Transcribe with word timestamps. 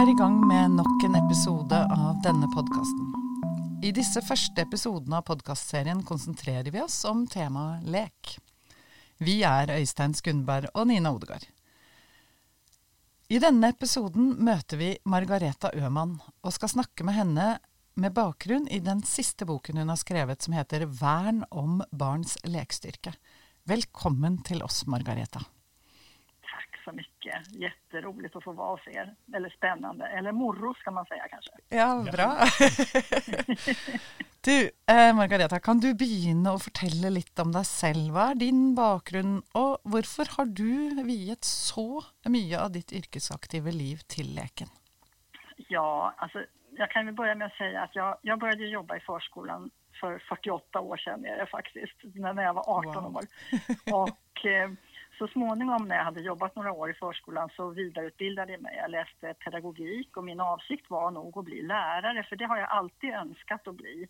er 0.00 0.08
i 0.08 0.14
gang 0.16 0.38
med 0.48 0.78
nok 0.78 1.02
en 1.04 1.16
episode 1.18 1.76
av 1.92 2.20
denne 2.24 2.46
podkasten. 2.54 3.08
I 3.84 3.90
disse 3.92 4.22
første 4.24 4.62
episodene 4.64 5.18
av 5.18 5.26
podkastserien 5.28 6.00
konsentrerer 6.08 6.70
vi 6.72 6.80
oss 6.80 7.02
om 7.04 7.26
temaet 7.28 7.84
lek. 7.84 8.30
Vi 9.20 9.42
er 9.44 9.74
Øystein 9.74 10.16
Skundberg 10.16 10.70
og 10.72 10.88
Nina 10.88 11.12
Odegaard. 11.12 11.44
I 13.28 13.42
denne 13.44 13.74
episoden 13.74 14.38
møter 14.40 14.80
vi 14.80 14.90
Margareta 15.04 15.74
Øman, 15.76 16.16
og 16.16 16.56
skal 16.56 16.72
snakke 16.78 17.04
med 17.04 17.18
henne 17.20 17.52
med 18.00 18.16
bakgrunn 18.16 18.72
i 18.72 18.80
den 18.80 19.04
siste 19.04 19.44
boken 19.44 19.84
hun 19.84 19.92
har 19.92 20.00
skrevet 20.00 20.40
som 20.40 20.56
heter 20.56 20.88
Vern 20.88 21.44
om 21.52 21.84
barns 21.92 22.38
lekstyrke. 22.48 23.12
Velkommen 23.68 24.40
til 24.48 24.64
oss, 24.64 24.86
Margareta 24.88 25.44
så 26.90 26.96
mycket. 26.96 27.52
Jätteroligt 27.52 28.36
att 28.36 28.44
få 28.44 28.52
vara 28.52 28.70
hos 28.70 28.88
er. 28.88 29.14
Eller 29.34 29.50
spännande. 29.50 30.06
Eller 30.06 30.32
morro 30.32 30.74
ska 30.74 30.90
man 30.90 31.06
säga 31.06 31.28
kanske. 31.28 31.52
Ja, 31.68 32.04
bra. 32.12 32.36
du, 34.44 34.70
eh, 34.94 35.14
Margareta, 35.14 35.60
kan 35.60 35.80
du 35.80 35.94
begynne 35.94 36.54
å 36.54 36.58
fortelle 36.58 37.10
litt 37.10 37.38
om 37.38 37.52
deg 37.54 37.66
selv? 37.66 38.10
Hva 38.14 38.30
er 38.32 38.40
din 38.40 38.74
bakgrunn, 38.74 39.40
og 39.54 39.78
hvorfor 39.84 40.30
har 40.36 40.50
du 40.50 41.02
viet 41.06 41.44
så 41.44 42.02
mye 42.26 42.58
av 42.58 42.72
ditt 42.74 42.92
yrkesaktive 42.92 43.72
liv 43.72 44.02
till 44.08 44.34
leken? 44.34 44.68
Ja, 45.68 46.14
alltså, 46.16 46.44
jag 46.76 46.90
kan 46.90 47.06
väl 47.06 47.14
börja 47.14 47.34
med 47.34 47.46
att 47.46 47.58
säga 47.58 47.82
att 47.82 47.94
jag, 47.94 48.16
jag 48.22 48.38
började 48.38 48.66
jobba 48.66 48.96
i 48.96 49.00
förskolan 49.00 49.70
för 50.00 50.18
48 50.28 50.80
år 50.80 50.96
sedan 50.96 51.24
är 51.24 51.36
det 51.36 51.46
faktiskt, 51.46 51.96
när 52.14 52.42
jag 52.42 52.54
var 52.54 52.64
18 52.78 53.04
wow. 53.04 53.16
år. 53.16 53.24
Och 54.02 54.46
eh, 54.46 54.70
så 55.20 55.28
småningom 55.28 55.88
när 55.88 55.96
jag 55.96 56.04
hade 56.04 56.20
jobbat 56.20 56.56
några 56.56 56.72
år 56.72 56.90
i 56.90 56.94
förskolan 56.94 57.48
så 57.56 57.70
vidareutbildade 57.70 58.52
jag 58.52 58.62
mig. 58.62 58.76
Jag 58.76 58.90
läste 58.90 59.34
pedagogik 59.34 60.16
och 60.16 60.24
min 60.24 60.40
avsikt 60.40 60.90
var 60.90 61.10
nog 61.10 61.38
att 61.38 61.44
bli 61.44 61.62
lärare 61.62 62.22
för 62.28 62.36
det 62.36 62.44
har 62.44 62.58
jag 62.58 62.70
alltid 62.70 63.10
önskat 63.10 63.68
att 63.68 63.74
bli. 63.74 64.08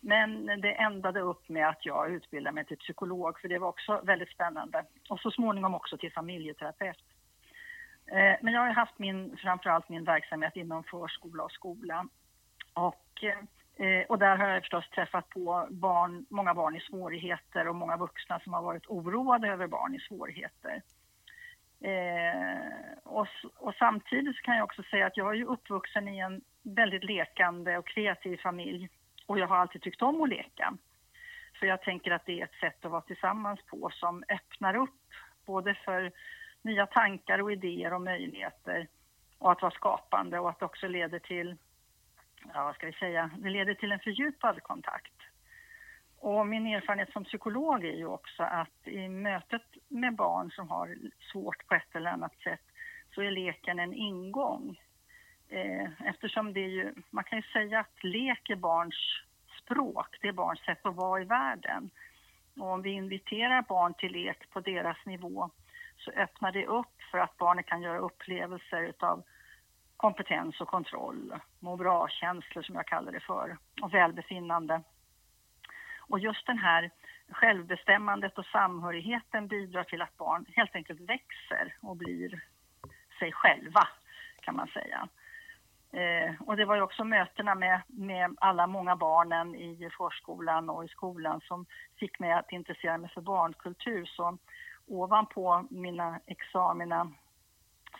Men 0.00 0.46
det 0.46 0.72
ändade 0.72 1.20
upp 1.20 1.48
med 1.48 1.68
att 1.68 1.86
jag 1.86 2.10
utbildade 2.10 2.54
mig 2.54 2.64
till 2.64 2.76
psykolog 2.76 3.40
för 3.40 3.48
det 3.48 3.58
var 3.58 3.68
också 3.68 4.00
väldigt 4.04 4.30
spännande. 4.30 4.84
Och 5.08 5.20
så 5.20 5.30
småningom 5.30 5.74
också 5.74 5.98
till 5.98 6.12
familjeterapeut. 6.12 7.04
Eh, 8.06 8.36
men 8.42 8.54
jag 8.54 8.60
har 8.60 8.70
haft 8.70 8.98
min, 8.98 9.36
framförallt 9.36 9.88
min 9.88 10.04
verksamhet 10.04 10.56
inom 10.56 10.84
förskola 10.84 11.42
och 11.44 11.52
skola. 11.52 12.08
Och 12.74 13.24
eh, 13.24 13.38
eh, 13.76 14.06
och 14.08 14.18
där 14.18 14.36
har 14.36 14.48
jag 14.48 14.62
förstås 14.62 14.90
träffat 14.90 15.28
på 15.28 15.66
barn, 15.70 16.26
många 16.30 16.54
barn 16.54 16.76
i 16.76 16.80
svårigheter 16.80 17.68
och 17.68 17.74
många 17.74 17.96
vuxna 17.96 18.40
som 18.40 18.52
har 18.52 18.62
varit 18.62 18.86
oroade 18.86 19.48
över 19.48 19.66
barn 19.66 19.94
i 19.94 20.00
svårigheter. 20.00 20.82
Eh, 21.80 22.98
och, 23.04 23.26
och, 23.56 23.74
samtidigt 23.74 24.42
kan 24.42 24.56
jag 24.56 24.64
också 24.64 24.82
säga 24.82 25.06
att 25.06 25.16
jag 25.16 25.30
är 25.30 25.34
ju 25.34 25.44
uppvuxen 25.44 26.08
i 26.08 26.18
en 26.18 26.40
väldigt 26.62 27.04
lekande 27.04 27.78
och 27.78 27.86
kreativ 27.86 28.36
familj 28.36 28.88
och 29.26 29.38
jag 29.38 29.46
har 29.46 29.56
alltid 29.56 29.82
tyckt 29.82 30.02
om 30.02 30.22
att 30.22 30.28
leka. 30.28 30.76
För 31.60 31.66
jag 31.66 31.82
tänker 31.82 32.10
att 32.10 32.26
det 32.26 32.40
är 32.40 32.44
ett 32.44 32.60
sätt 32.60 32.84
att 32.84 32.90
vara 32.90 33.00
tillsammans 33.00 33.60
på 33.66 33.90
som 33.92 34.24
öppnar 34.28 34.76
upp 34.76 35.00
både 35.46 35.74
för 35.74 36.12
nya 36.62 36.86
tankar 36.86 37.42
och 37.42 37.52
idéer 37.52 37.92
och 37.92 38.02
möjligheter 38.02 38.88
och 39.38 39.52
att 39.52 39.62
vara 39.62 39.72
skapande 39.72 40.38
och 40.38 40.50
att 40.50 40.58
det 40.58 40.64
också 40.64 40.88
leder 40.88 41.18
till 41.18 41.56
ja, 42.54 42.64
vad 42.64 42.74
ska 42.74 42.86
vi 42.86 42.92
säga, 42.92 43.30
det 43.38 43.50
leder 43.50 43.74
till 43.74 43.92
en 43.92 43.98
fördjupad 43.98 44.62
kontakt. 44.62 45.12
Och 46.18 46.46
min 46.46 46.66
erfarenhet 46.66 47.12
som 47.12 47.24
psykolog 47.24 47.84
är 47.84 47.96
ju 47.96 48.06
också 48.06 48.42
att 48.42 48.88
i 48.88 49.08
mötet 49.08 49.62
med 49.88 50.14
barn 50.14 50.50
som 50.50 50.68
har 50.68 50.96
svårt 51.32 51.66
på 51.66 51.74
ett 51.74 51.96
eller 51.96 52.10
annat 52.10 52.38
sätt 52.38 52.60
så 53.14 53.22
är 53.22 53.30
leken 53.30 53.78
en 53.78 53.94
ingång. 53.94 54.80
Eh, 55.48 55.88
eftersom 56.04 56.52
det 56.52 56.60
är 56.60 56.68
ju, 56.68 56.94
man 57.10 57.24
kan 57.24 57.38
ju 57.38 57.42
säga 57.42 57.80
att 57.80 58.04
lek 58.04 58.50
är 58.50 58.56
barns 58.56 59.22
språk, 59.62 60.18
det 60.20 60.28
är 60.28 60.32
barns 60.32 60.60
sätt 60.60 60.86
att 60.86 60.94
vara 60.94 61.22
i 61.22 61.24
världen. 61.24 61.90
Och 62.60 62.70
om 62.70 62.82
vi 62.82 62.90
inviterar 62.90 63.62
barn 63.62 63.94
till 63.94 64.12
lek 64.12 64.50
på 64.50 64.60
deras 64.60 65.06
nivå 65.06 65.50
så 65.96 66.10
öppnar 66.10 66.52
det 66.52 66.66
upp 66.66 67.02
för 67.10 67.18
att 67.18 67.36
barnet 67.36 67.66
kan 67.66 67.82
göra 67.82 67.98
upplevelser 67.98 68.82
utav 68.82 69.22
kompetens 69.96 70.60
och 70.60 70.68
kontroll, 70.68 71.34
må 71.60 71.76
bra-känslor 71.76 72.62
som 72.62 72.74
jag 72.74 72.86
kallar 72.86 73.12
det 73.12 73.20
för, 73.20 73.56
och 73.82 73.94
välbefinnande. 73.94 74.82
Och 76.08 76.18
just 76.18 76.46
den 76.46 76.58
här 76.58 76.90
självbestämmandet 77.28 78.38
och 78.38 78.46
samhörigheten 78.46 79.48
bidrar 79.48 79.84
till 79.84 80.02
att 80.02 80.16
barn 80.16 80.46
helt 80.48 80.74
enkelt 80.74 81.00
växer 81.00 81.76
och 81.82 81.96
blir 81.96 82.40
sig 83.18 83.32
själva, 83.32 83.88
kan 84.40 84.56
man 84.56 84.66
säga. 84.66 85.08
Eh, 85.92 86.34
och 86.40 86.56
det 86.56 86.64
var 86.64 86.76
ju 86.76 86.82
också 86.82 87.04
mötena 87.04 87.54
med, 87.54 87.80
med 87.86 88.36
alla 88.40 88.66
många 88.66 88.96
barnen 88.96 89.54
i 89.54 89.90
förskolan 89.98 90.70
och 90.70 90.84
i 90.84 90.88
skolan 90.88 91.40
som 91.40 91.66
fick 91.96 92.18
mig 92.18 92.32
att 92.32 92.52
intressera 92.52 92.98
mig 92.98 93.10
för 93.10 93.20
barnkultur. 93.20 94.04
Så 94.04 94.38
ovanpå 94.86 95.66
mina 95.70 96.20
examina 96.26 97.12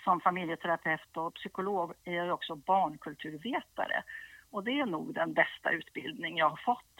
som 0.07 0.21
familjeterapeut 0.21 1.17
och 1.17 1.35
psykolog 1.35 1.93
är 2.05 2.13
jag 2.13 2.35
också 2.35 2.55
barnkulturvetare. 2.57 4.03
Och 4.51 4.65
det 4.65 4.81
är 4.81 4.87
nog 4.87 5.15
den 5.15 5.33
bästa 5.33 5.71
utbildning 5.71 6.37
jag 6.39 6.51
har 6.51 6.61
fått. 6.65 6.99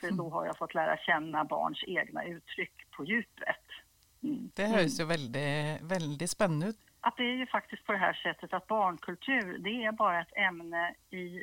För 0.00 0.10
då 0.10 0.30
har 0.30 0.46
jag 0.46 0.58
fått 0.58 0.74
lära 0.74 0.96
känna 0.96 1.44
barns 1.44 1.84
egna 1.86 2.24
uttryck 2.24 2.90
på 2.90 3.04
djupet. 3.04 3.66
Mm. 4.22 4.50
Det 4.54 4.66
hörs 4.66 5.00
ju 5.00 5.04
väldigt, 5.04 5.82
väldigt 5.82 6.30
spännande 6.30 6.66
ut. 6.66 6.76
Att 7.00 7.16
det 7.16 7.22
är 7.22 7.36
ju 7.36 7.46
faktiskt 7.46 7.84
på 7.86 7.92
det 7.92 7.98
här 7.98 8.12
sättet 8.12 8.52
att 8.54 8.66
barnkultur, 8.66 9.58
det 9.58 9.84
är 9.84 9.92
bara 9.92 10.20
ett 10.20 10.36
ämne 10.36 10.94
i, 11.10 11.42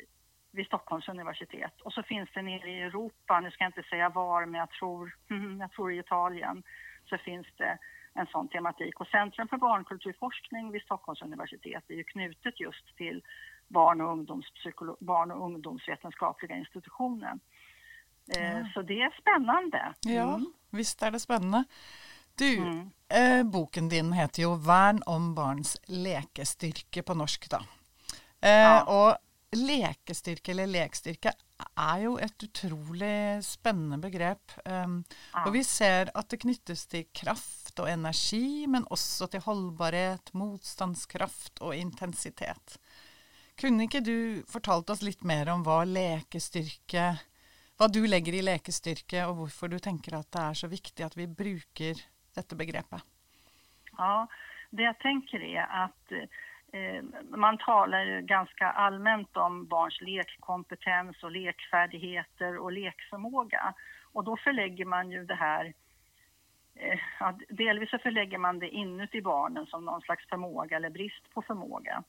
vid 0.50 0.66
Stockholms 0.66 1.08
universitet. 1.08 1.80
Och 1.80 1.92
så 1.92 2.02
finns 2.02 2.28
det 2.34 2.42
nere 2.42 2.70
i 2.70 2.80
Europa, 2.82 3.40
nu 3.40 3.50
ska 3.50 3.64
jag 3.64 3.68
inte 3.68 3.88
säga 3.90 4.08
var, 4.08 4.46
men 4.46 4.60
jag 4.60 4.70
tror, 4.70 5.16
jag 5.60 5.72
tror 5.72 5.92
i 5.92 5.98
Italien, 5.98 6.62
så 7.08 7.18
finns 7.18 7.46
det 7.56 7.78
en 8.14 8.26
sån 8.26 8.48
tematik. 8.48 9.00
Och 9.00 9.06
Centrum 9.06 9.48
för 9.48 9.56
barnkulturforskning 9.56 10.72
vid 10.72 10.82
Stockholms 10.82 11.22
universitet 11.22 11.84
är 11.88 11.94
ju 11.94 12.04
knutet 12.04 12.60
just 12.60 12.96
till 12.96 13.22
barn 13.68 14.00
och, 14.00 14.36
barn 15.00 15.30
och 15.30 15.44
ungdomsvetenskapliga 15.44 16.56
institutionen. 16.56 17.40
Eh, 18.36 18.58
ja. 18.58 18.68
Så 18.74 18.82
det 18.82 19.02
är 19.02 19.20
spännande. 19.20 19.94
Mm. 20.06 20.16
Ja, 20.16 20.40
visst 20.70 21.02
är 21.02 21.10
det 21.10 21.20
spännande. 21.20 21.64
Du, 22.34 22.56
mm. 22.56 22.90
eh, 23.08 23.44
boken 23.44 23.88
din 23.88 24.12
heter 24.12 24.42
ju 24.42 24.56
Värn 24.56 25.02
om 25.06 25.34
barns 25.34 25.80
lekestyrke 25.84 27.02
på 27.02 27.14
norsk. 27.14 27.50
Då. 27.50 27.60
Eh, 28.40 28.50
ja. 28.50 28.82
Och 28.82 29.16
lekestyrke 29.56 30.50
eller 30.50 30.66
lekstyrke 30.66 31.32
är 31.74 31.98
ju 31.98 32.18
ett 32.18 32.42
otroligt 32.42 33.44
spännande 33.44 33.98
begrepp. 33.98 34.52
Um, 34.64 35.04
ja. 35.32 35.46
Och 35.46 35.54
vi 35.54 35.64
ser 35.64 36.10
att 36.14 36.28
det 36.28 36.36
knyttes 36.36 36.86
till 36.86 37.06
kraft 37.12 37.61
kraft 37.72 37.78
och 37.78 37.88
energi, 37.88 38.66
men 38.66 38.84
också 38.90 39.26
till 39.26 39.40
hållbarhet, 39.40 40.32
motståndskraft 40.32 41.58
och 41.58 41.74
intensitet. 41.74 42.78
Kunde 43.60 43.84
inte 43.84 44.00
du 44.00 44.44
fortalt 44.48 44.90
oss 44.90 45.02
lite 45.02 45.26
mer 45.26 45.48
om 45.48 45.62
vad 45.62 45.88
lekestyrke, 45.88 47.18
vad 47.78 47.92
du 47.92 48.06
lägger 48.06 48.34
i 48.34 48.42
lekestyrke 48.42 49.26
och 49.26 49.36
varför 49.36 49.68
du 49.68 49.78
tänker 49.78 50.14
att 50.14 50.32
det 50.32 50.38
är 50.38 50.54
så 50.54 50.68
viktigt 50.68 51.06
att 51.06 51.16
vi 51.16 51.26
brukar 51.26 51.94
detta 52.34 52.56
begreppet? 52.56 53.02
Ja, 53.98 54.26
det 54.70 54.82
jag 54.82 54.98
tänker 54.98 55.40
är 55.40 55.66
att 55.84 56.12
eh, 56.72 57.02
man 57.36 57.58
talar 57.58 58.20
ganska 58.20 58.66
allmänt 58.66 59.36
om 59.36 59.66
barns 59.66 60.00
lekkompetens 60.00 61.22
och 61.22 61.30
lekfärdigheter 61.30 62.58
och 62.58 62.72
lekförmåga. 62.72 63.74
Och 64.14 64.24
då 64.24 64.36
förlägger 64.36 64.84
man 64.84 65.10
ju 65.10 65.24
det 65.24 65.38
här 65.38 65.72
Eh, 66.74 66.98
ja, 67.20 67.38
delvis 67.48 67.90
så 67.90 67.98
förlägger 67.98 68.38
man 68.38 68.58
det 68.58 68.68
inuti 68.68 69.22
barnen 69.22 69.66
som 69.66 69.84
någon 69.84 70.00
slags 70.00 70.28
förmåga 70.28 70.76
eller 70.76 70.90
brist 70.90 71.30
på 71.34 71.42
förmåga. 71.42 72.02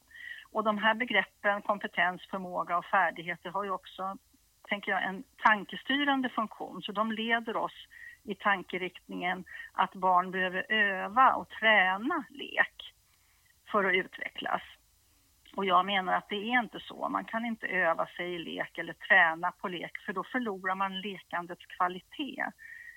Och 0.51 0.63
de 0.63 0.77
här 0.77 0.94
begreppen, 0.94 1.62
kompetens, 1.62 2.21
förmåga 2.30 2.77
och 2.77 2.86
färdigheter 2.86 3.50
har 3.50 3.63
ju 3.63 3.71
också, 3.71 4.18
tänker 4.69 4.92
jag, 4.92 5.04
en 5.04 5.24
tankestyrande 5.38 6.30
funktion. 6.30 6.81
Så 6.81 6.92
de 6.92 7.12
leder 7.12 7.56
oss 7.56 7.88
i 8.24 8.36
tankeriktningen 8.36 9.44
att 9.74 9.94
barn 9.94 10.31
behöver 10.31 10.71
öva 10.71 11.33
och 11.33 11.50
träna 11.50 12.24
lek 12.30 12.94
för 13.71 13.83
att 13.83 13.94
utvecklas. 13.94 14.62
Och 15.56 15.65
jag 15.65 15.86
menar 15.86 16.13
att 16.13 16.30
det 16.30 16.36
är 16.36 16.60
inte 16.60 16.80
så. 16.80 17.10
Man 17.10 17.25
kan 17.25 17.45
inte 17.45 17.68
öva 17.68 18.06
sig 18.06 18.33
i 18.33 18.39
lek 18.39 18.77
eller 18.77 18.94
träna 18.94 19.51
på 19.51 19.68
lek 19.68 19.98
för 20.06 20.13
då 20.13 20.24
förlorar 20.24 20.75
man 20.75 21.01
lekandets 21.01 21.65
kvalitet. 21.65 22.45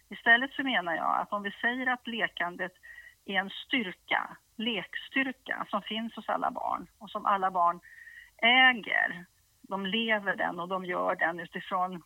Istället 0.09 0.53
så 0.53 0.63
menar 0.63 0.97
jag 0.97 1.21
att 1.21 1.33
om 1.33 1.43
vi 1.43 1.51
säger 1.51 1.87
att 1.87 2.07
lekandet 2.07 2.73
är 3.25 3.35
en 3.35 3.51
styrka, 3.51 4.37
lekstyrka 4.57 5.67
som 5.71 5.83
finns 5.83 6.17
hos 6.17 6.29
alla 6.29 6.51
barn 6.51 6.87
och 6.99 7.11
som 7.11 7.27
alla 7.27 7.51
barn 7.51 7.81
äger. 8.37 9.25
De 9.63 9.87
lever 9.87 10.37
den 10.37 10.61
och 10.61 10.69
de 10.69 10.85
gör 10.85 11.15
den 11.17 11.41
utifrån 11.41 12.03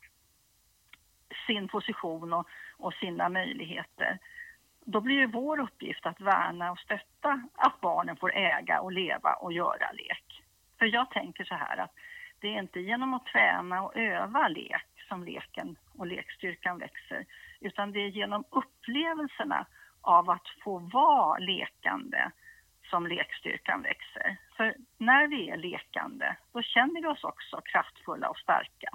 sin 1.46 1.68
position 1.68 2.32
och, 2.32 2.48
och 2.76 2.94
sina 2.94 3.28
möjligheter. 3.28 4.18
Då 4.84 5.00
blir 5.00 5.16
ju 5.16 5.26
vår 5.26 5.60
uppgift 5.60 6.06
att 6.06 6.20
värna 6.20 6.70
och 6.70 6.78
stötta 6.78 7.42
att 7.54 7.80
barnen 7.80 8.16
får 8.16 8.36
äga 8.36 8.80
och 8.80 8.92
leva 8.92 9.32
och 9.32 9.52
göra 9.52 9.92
lek. 9.92 10.42
För 10.78 10.86
jag 10.86 11.10
tänker 11.10 11.44
så 11.44 11.54
här 11.54 11.76
att 11.76 11.94
det 12.40 12.48
är 12.48 12.58
inte 12.58 12.80
genom 12.80 13.14
att 13.14 13.26
träna 13.26 13.82
och 13.82 13.96
öva 13.96 14.48
lek 14.48 14.86
som 15.08 15.24
leken 15.24 15.76
och 15.98 16.06
lekstyrkan 16.06 16.78
växer, 16.78 17.24
utan 17.60 17.92
det 17.92 18.00
är 18.00 18.08
genom 18.08 18.44
upplevelserna 18.50 19.66
av 20.00 20.30
att 20.30 20.48
få 20.64 20.78
vara 20.78 21.38
lekande 21.38 22.30
som 22.90 23.06
lekstyrkan 23.06 23.82
växer. 23.82 24.36
För 24.56 24.74
när 24.98 25.26
vi 25.26 25.50
är 25.50 25.56
lekande, 25.56 26.36
då 26.52 26.62
känner 26.62 27.02
vi 27.02 27.08
oss 27.08 27.24
också 27.24 27.60
kraftfulla 27.64 28.28
och 28.28 28.38
starka 28.38 28.90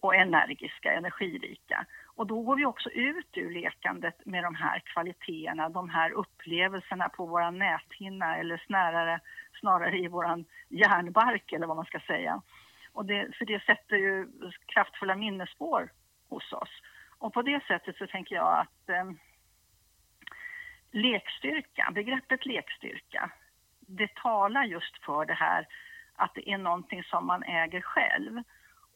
och 0.00 0.14
energiska, 0.14 0.92
energirika. 0.92 1.86
Och 2.14 2.26
då 2.26 2.42
går 2.42 2.56
vi 2.56 2.64
också 2.64 2.90
ut 2.90 3.28
ur 3.36 3.50
lekandet 3.50 4.26
med 4.26 4.44
de 4.44 4.54
här 4.54 4.82
kvaliteterna, 4.84 5.68
de 5.68 5.88
här 5.88 6.10
upplevelserna 6.10 7.08
på 7.08 7.26
våra 7.26 7.50
näthinna 7.50 8.36
eller 8.36 8.62
snarare, 8.66 9.20
snarare 9.60 9.98
i 9.98 10.08
vår 10.08 10.44
hjärnbark 10.68 11.52
eller 11.52 11.66
vad 11.66 11.76
man 11.76 11.86
ska 11.86 12.00
säga. 12.00 12.42
Och 12.92 13.04
det, 13.04 13.36
för 13.38 13.44
det 13.44 13.64
sätter 13.64 13.96
ju 13.96 14.28
kraftfulla 14.66 15.16
minnesspår 15.16 15.90
hos 16.28 16.52
oss. 16.52 16.70
Och 17.20 17.32
på 17.32 17.42
det 17.42 17.64
sättet 17.66 17.96
så 17.96 18.06
tänker 18.06 18.34
jag 18.34 18.58
att 18.58 18.88
eh, 18.88 19.10
lekstyrka, 20.90 21.90
begreppet 21.94 22.46
lekstyrka, 22.46 23.30
det 23.80 24.14
talar 24.14 24.64
just 24.64 25.04
för 25.04 25.24
det 25.24 25.34
här 25.34 25.66
att 26.14 26.34
det 26.34 26.50
är 26.50 26.58
någonting 26.58 27.02
som 27.04 27.26
man 27.26 27.42
äger 27.42 27.80
själv. 27.80 28.42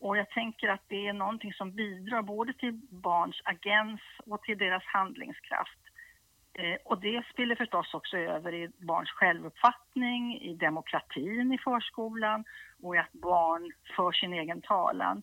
Och 0.01 0.17
jag 0.17 0.31
tänker 0.31 0.69
att 0.69 0.89
det 0.89 1.07
är 1.09 1.13
någonting 1.13 1.53
som 1.53 1.73
bidrar 1.73 2.23
både 2.23 2.53
till 2.53 2.81
barns 2.91 3.41
agens 3.45 4.01
och 4.27 4.43
till 4.43 4.59
deras 4.59 4.85
handlingskraft. 4.85 5.79
Eh, 6.53 6.77
och 6.85 7.01
det 7.01 7.25
spiller 7.33 7.57
förstås 7.57 7.95
också 7.95 8.17
över 8.17 8.55
i 8.55 8.71
barns 8.79 9.11
självuppfattning, 9.11 10.41
i 10.41 10.55
demokratin 10.55 11.53
i 11.53 11.59
förskolan 11.59 12.45
och 12.83 12.97
i 12.97 12.99
att 12.99 13.13
barn 13.13 13.73
för 13.97 14.13
sin 14.13 14.33
egen 14.33 14.63
talan. 14.63 15.23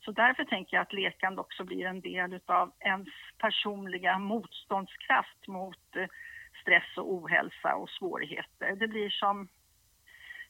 Så 0.00 0.12
därför 0.12 0.44
tänker 0.44 0.76
jag 0.76 0.82
att 0.82 0.92
lekande 0.92 1.40
också 1.40 1.64
blir 1.64 1.86
en 1.86 2.00
del 2.00 2.40
av 2.46 2.72
ens 2.80 3.08
personliga 3.38 4.18
motståndskraft 4.18 5.46
mot 5.46 5.96
eh, 5.96 6.06
stress 6.62 6.96
och 6.96 7.12
ohälsa 7.12 7.74
och 7.74 7.90
svårigheter. 7.90 8.76
Det 8.76 8.88
blir 8.88 9.10
som 9.10 9.48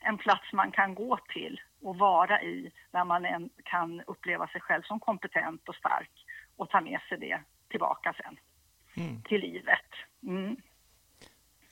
en 0.01 0.19
plats 0.19 0.53
man 0.53 0.73
kan 0.73 0.95
gå 0.95 1.19
till 1.33 1.61
och 1.83 1.99
vara 1.99 2.43
i 2.43 2.73
där 2.91 3.05
man 3.05 3.51
kan 3.65 4.01
uppleva 4.07 4.49
sig 4.49 4.61
själv 4.61 4.83
som 4.83 5.01
kompetent 5.01 5.69
och 5.69 5.75
stark 5.75 6.11
och 6.57 6.71
ta 6.71 6.81
med 6.81 7.01
sig 7.09 7.19
det 7.19 7.41
tillbaka 7.71 8.15
sen 8.23 8.39
mm. 9.05 9.23
till 9.23 9.41
livet. 9.41 9.91
Mm. 10.23 10.57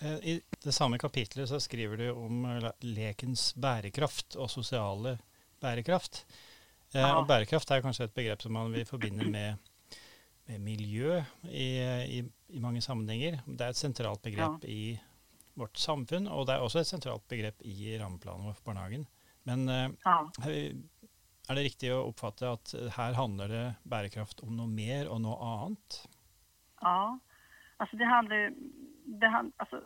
Eh, 0.01 0.09
I 0.09 0.43
det 0.65 0.73
samma 0.73 0.99
kapitlet 0.99 1.49
så 1.49 1.61
skriver 1.61 1.97
du 1.97 2.11
om 2.11 2.45
eh, 2.45 2.71
lekens 2.81 3.55
bärkraft 3.55 4.35
och 4.35 4.51
sociala 4.51 5.19
bärkraft. 5.61 6.27
Eh, 6.97 7.03
ja. 7.03 7.19
Och 7.19 7.27
bärkraft 7.27 7.71
är 7.71 7.83
kanske 7.83 8.05
ett 8.05 8.15
begrepp 8.15 8.43
som 8.43 8.53
man 8.53 8.73
vill 8.73 8.87
förbinda 8.87 9.25
med, 9.25 9.57
med 10.45 10.61
miljö 10.61 11.25
i, 11.43 11.81
i, 12.19 12.31
i 12.49 12.61
många 12.61 12.81
sammanhang. 12.81 13.41
Det 13.47 13.65
är 13.65 13.71
ett 13.71 13.77
centralt 13.77 14.23
begrepp 14.23 14.59
ja. 14.63 14.69
i 14.69 15.01
vårt 15.55 15.77
samfund, 15.77 16.29
och 16.29 16.47
det 16.47 16.53
är 16.53 16.61
också 16.61 16.81
ett 16.81 16.87
centralt 16.87 17.29
begrepp 17.29 17.63
i 17.63 17.99
rammeplanen 17.99 18.55
för 18.55 18.65
barnhagen. 18.65 19.07
Men 19.43 19.69
ja. 20.05 20.31
är 21.49 21.55
det 21.55 21.63
riktigt 21.63 21.93
att 21.93 22.07
uppfatta 22.07 22.51
att 22.53 22.75
här 22.93 23.13
handlar 23.13 23.49
det 23.49 23.75
bärkraft 23.83 24.41
om 24.41 24.57
något 24.57 24.69
mer 24.69 25.09
och 25.09 25.21
något 25.21 25.43
annat? 25.43 26.09
Ja, 26.81 27.19
alltså 27.77 27.97
det 27.97 28.05
handlar 28.05 28.53
det 29.05 29.51
alltså, 29.57 29.83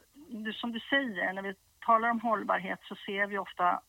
som 0.55 0.73
du 0.73 0.81
säger, 0.81 1.33
när 1.33 1.43
vi 1.43 1.55
talar 1.81 2.11
om 2.11 2.21
hållbarhet 2.21 2.81
så 2.89 2.95
ser 2.95 3.27
vi 3.27 3.39
ofta 3.39 3.83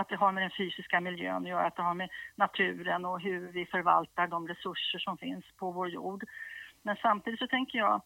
att 0.00 0.08
det 0.08 0.16
har 0.16 0.32
med 0.32 0.42
den 0.42 0.50
fysiska 0.50 1.00
miljön 1.00 1.42
att 1.42 1.48
göra, 1.48 1.66
att 1.66 1.76
det 1.76 1.82
har 1.82 1.94
med 1.94 2.10
naturen 2.34 3.04
och 3.04 3.20
hur 3.20 3.52
vi 3.52 3.66
förvaltar 3.66 4.26
de 4.26 4.48
resurser 4.48 4.98
som 4.98 5.18
finns 5.18 5.44
på 5.58 5.70
vår 5.70 5.88
jord. 5.88 6.24
Men 6.82 6.96
samtidigt 6.96 7.40
så 7.40 7.46
tänker 7.46 7.78
jag 7.78 8.02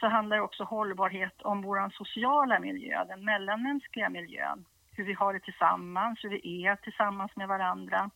så 0.00 0.08
handlar 0.08 0.38
också 0.38 0.64
hållbarhet 0.64 1.42
om 1.42 1.62
vår 1.62 1.90
sociala 1.90 2.60
miljö, 2.60 3.04
den 3.04 3.24
mellanmänskliga 3.24 4.08
miljön. 4.08 4.64
Hur 4.96 5.04
vi 5.04 5.12
har 5.12 5.32
det 5.32 5.40
tillsammans, 5.40 6.24
hur 6.24 6.30
vi 6.30 6.66
är 6.66 6.76
tillsammans 6.76 7.36
med 7.36 7.48
varandra. 7.48 8.10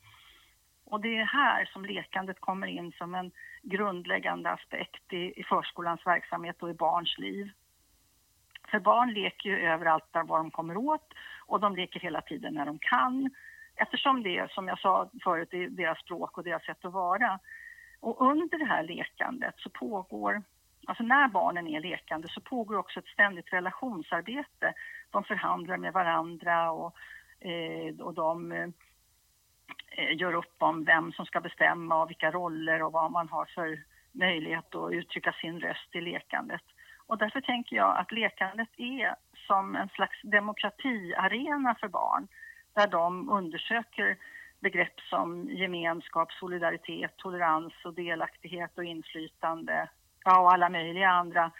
Och 0.85 1.01
det 1.01 1.19
är 1.19 1.25
här 1.25 1.65
som 1.65 1.85
lekandet 1.85 2.41
kommer 2.41 2.67
in 2.67 2.93
som 2.93 3.15
en 3.15 3.31
grundläggande 3.63 4.51
aspekt 4.51 5.13
i, 5.13 5.41
i 5.41 5.45
förskolans 5.45 6.07
verksamhet 6.07 6.63
och 6.63 6.71
i 6.71 6.75
barns 6.75 7.19
liv. 7.19 7.51
För 8.73 8.81
barn 8.81 9.13
leker 9.13 9.49
ju 9.49 9.59
överallt 9.59 10.13
där 10.13 10.23
var 10.23 10.39
de 10.39 10.51
kommer 10.51 10.77
åt 10.77 11.15
och 11.47 11.61
de 11.61 11.77
leker 11.77 12.01
hela 12.01 12.21
tiden 12.21 12.55
när 12.55 12.67
de 12.67 12.79
kan. 12.79 13.31
Eftersom 13.77 14.23
det, 14.23 14.51
som 14.51 14.69
jag 14.69 14.79
sa 14.79 15.11
förut, 15.25 15.55
är 15.55 15.69
deras 15.69 15.99
språk 15.99 16.39
och 16.39 16.45
deras 16.45 16.65
sätt 16.65 16.85
att 16.85 16.93
vara. 16.93 17.39
Och 18.01 18.21
under 18.31 18.59
det 18.59 18.65
här 18.65 18.83
lekandet 18.83 19.55
så 19.59 19.71
pågår, 19.71 20.43
alltså 20.87 21.03
när 21.03 21.29
barnen 21.29 21.67
är 21.67 21.81
lekande 21.81 22.29
så 22.31 22.41
pågår 22.41 22.77
också 22.77 22.99
ett 22.99 23.07
ständigt 23.07 23.53
relationsarbete. 23.53 24.73
De 25.11 25.25
förhandlar 25.25 25.77
med 25.77 25.93
varandra 25.93 26.71
och, 26.71 26.97
eh, 27.41 28.01
och 28.01 28.15
de 28.15 28.53
eh, 28.53 28.69
gör 30.17 30.35
upp 30.35 30.57
om 30.59 30.85
vem 30.85 31.13
som 31.13 31.27
ska 31.27 31.41
bestämma 31.41 32.03
och 32.03 32.11
vilka 32.11 32.31
roller 32.31 32.83
och 32.83 32.93
vad 32.93 33.13
man 33.13 33.29
har 33.29 33.45
för 33.45 33.83
möjlighet 34.13 34.75
att 34.75 34.93
uttrycka 34.93 35.33
sin 35.33 35.61
röst 35.61 35.95
i 35.95 36.01
lekandet. 36.01 36.63
Och 37.07 37.19
därför 37.19 37.41
tänker 37.41 37.77
jag 37.77 37.97
att 37.97 38.13
lekandet 38.13 38.69
är 38.77 39.15
som 39.47 39.77
en 39.77 39.89
slags 39.89 40.23
demokratiarena 40.23 41.75
för 41.81 41.89
barn 41.89 42.29
där 42.75 42.87
de 42.87 43.31
undersöker 43.31 44.17
begrepp 44.61 45.01
som 45.01 45.51
gemenskap, 45.51 46.33
solidaritet, 46.33 47.17
tolerans 47.17 47.73
och 47.85 47.95
delaktighet 47.95 48.79
och 48.79 48.85
inflytande 48.85 49.89
ja, 50.25 50.41
och 50.41 50.53
alla 50.53 50.69
möjliga 50.69 51.11
andra 51.11 51.51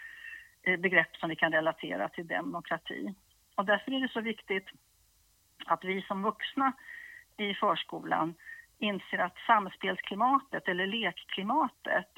eh, 0.63 0.79
begrepp 0.79 1.15
som 1.15 1.29
vi 1.29 1.35
kan 1.35 1.51
relatera 1.51 2.09
till 2.09 2.27
demokrati. 2.27 3.15
Och 3.55 3.65
därför 3.65 3.91
är 3.91 3.99
det 3.99 4.11
så 4.11 4.21
viktigt 4.21 4.67
att 5.65 5.83
vi 5.83 6.01
som 6.01 6.23
vuxna 6.23 6.73
i 7.37 7.53
förskolan 7.53 8.35
inser 8.77 9.17
att 9.17 9.37
samspelsklimatet 9.47 10.67
eller 10.67 10.87
lekklimatet 10.87 12.09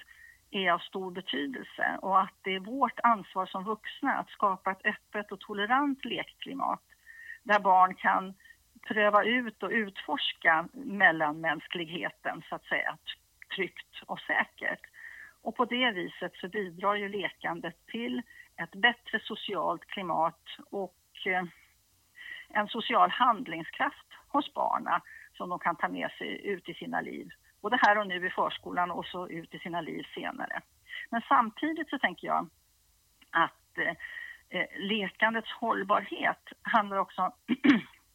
är 0.52 0.72
av 0.72 0.80
stor 0.80 1.12
betydelse 1.12 2.00
och 2.02 2.22
att 2.22 2.34
det 2.42 2.56
är 2.56 2.60
vårt 2.60 3.00
ansvar 3.04 3.46
som 3.46 3.64
vuxna 3.64 4.14
att 4.18 4.30
skapa 4.30 4.72
ett 4.72 4.86
öppet 4.86 5.32
och 5.32 5.40
tolerant 5.40 6.06
lekklimat 6.06 6.82
där 7.44 7.60
barn 7.60 7.96
kan 7.96 8.34
pröva 8.88 9.24
ut 9.24 9.64
och 9.64 9.70
utforska 9.70 10.68
mellanmänskligheten 10.74 12.44
så 12.50 12.56
att 12.56 12.66
säga 12.66 12.98
tryggt 13.56 14.02
och 14.06 14.20
säkert. 14.20 14.82
Och 15.42 15.56
på 15.56 15.66
det 15.66 15.92
viset 15.92 16.36
så 16.36 16.48
bidrar 16.48 16.96
ju 16.96 17.10
lekandet 17.10 17.88
till 17.88 18.22
ett 18.58 18.72
bättre 18.72 19.20
socialt 19.20 19.86
klimat 19.86 20.42
och 20.70 20.96
eh, 21.26 21.44
en 22.50 22.68
social 22.68 23.10
handlingskraft 23.10 24.08
hos 24.28 24.54
barnen 24.54 25.02
som 25.34 25.50
de 25.50 25.60
kan 25.60 25.76
ta 25.76 25.88
med 25.88 26.12
sig 26.12 26.48
ut 26.48 26.70
i 26.70 26.74
sina 26.74 27.02
liv 27.02 27.30
både 27.66 27.80
här 27.82 27.98
och 27.98 28.08
nu 28.08 28.28
i 28.28 28.30
förskolan 28.30 28.92
och 28.92 29.06
så 29.06 29.30
ut 29.30 29.54
i 29.54 29.60
sina 29.60 29.82
liv 29.82 30.04
senare. 30.16 30.62
Men 31.10 31.22
samtidigt 31.28 31.90
så 31.90 32.00
tänker 32.00 32.28
jag 32.28 32.50
att 33.32 33.78
eh, 33.78 33.96
eh 34.50 34.68
lekandets 34.80 35.52
hållbarhet 35.52 36.44
handlar 36.62 36.98
också 36.98 37.32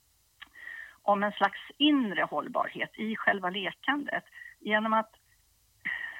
om 1.02 1.22
en 1.22 1.32
slags 1.32 1.60
inre 1.78 2.22
hållbarhet 2.22 2.90
i 2.98 3.16
själva 3.16 3.50
lekandet 3.50 4.24
genom 4.60 4.92
att 4.92 5.10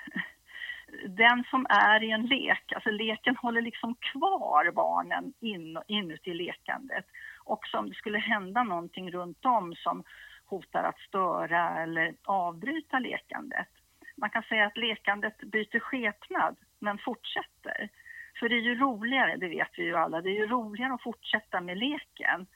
den 1.08 1.44
som 1.50 1.66
är 1.68 2.02
i 2.02 2.10
en 2.10 2.26
lek, 2.26 2.72
alltså 2.72 2.90
leken 2.90 3.36
håller 3.36 3.62
liksom 3.62 3.94
kvar 3.94 4.72
barnen 4.72 5.32
in, 5.40 5.78
inuti 5.86 6.34
lekandet. 6.34 7.06
Och 7.44 7.64
om 7.74 7.88
det 7.88 7.94
skulle 7.94 8.18
hända 8.18 8.62
någonting 8.62 9.12
runt 9.12 9.44
om 9.44 9.74
som 9.74 10.04
hotar 10.50 10.84
att 10.84 10.98
störa 10.98 11.82
eller 11.82 12.14
avbryta 12.24 12.98
lekandet. 12.98 13.68
Man 14.16 14.30
kan 14.30 14.42
säga 14.42 14.66
att 14.66 14.76
lekandet 14.76 15.38
byter 15.38 15.80
skepnad 15.80 16.56
men 16.78 16.98
fortsätter. 16.98 17.88
För 18.38 18.48
det 18.48 18.54
är 18.54 18.60
ju 18.60 18.74
roligare, 18.74 19.36
det 19.36 19.48
vet 19.48 19.68
vi 19.76 19.82
ju 19.82 19.96
alla, 19.96 20.20
det 20.20 20.30
är 20.30 20.38
ju 20.38 20.46
roligare 20.46 20.94
att 20.94 21.02
fortsätta 21.02 21.60
med 21.60 21.78
leken. 21.78 22.46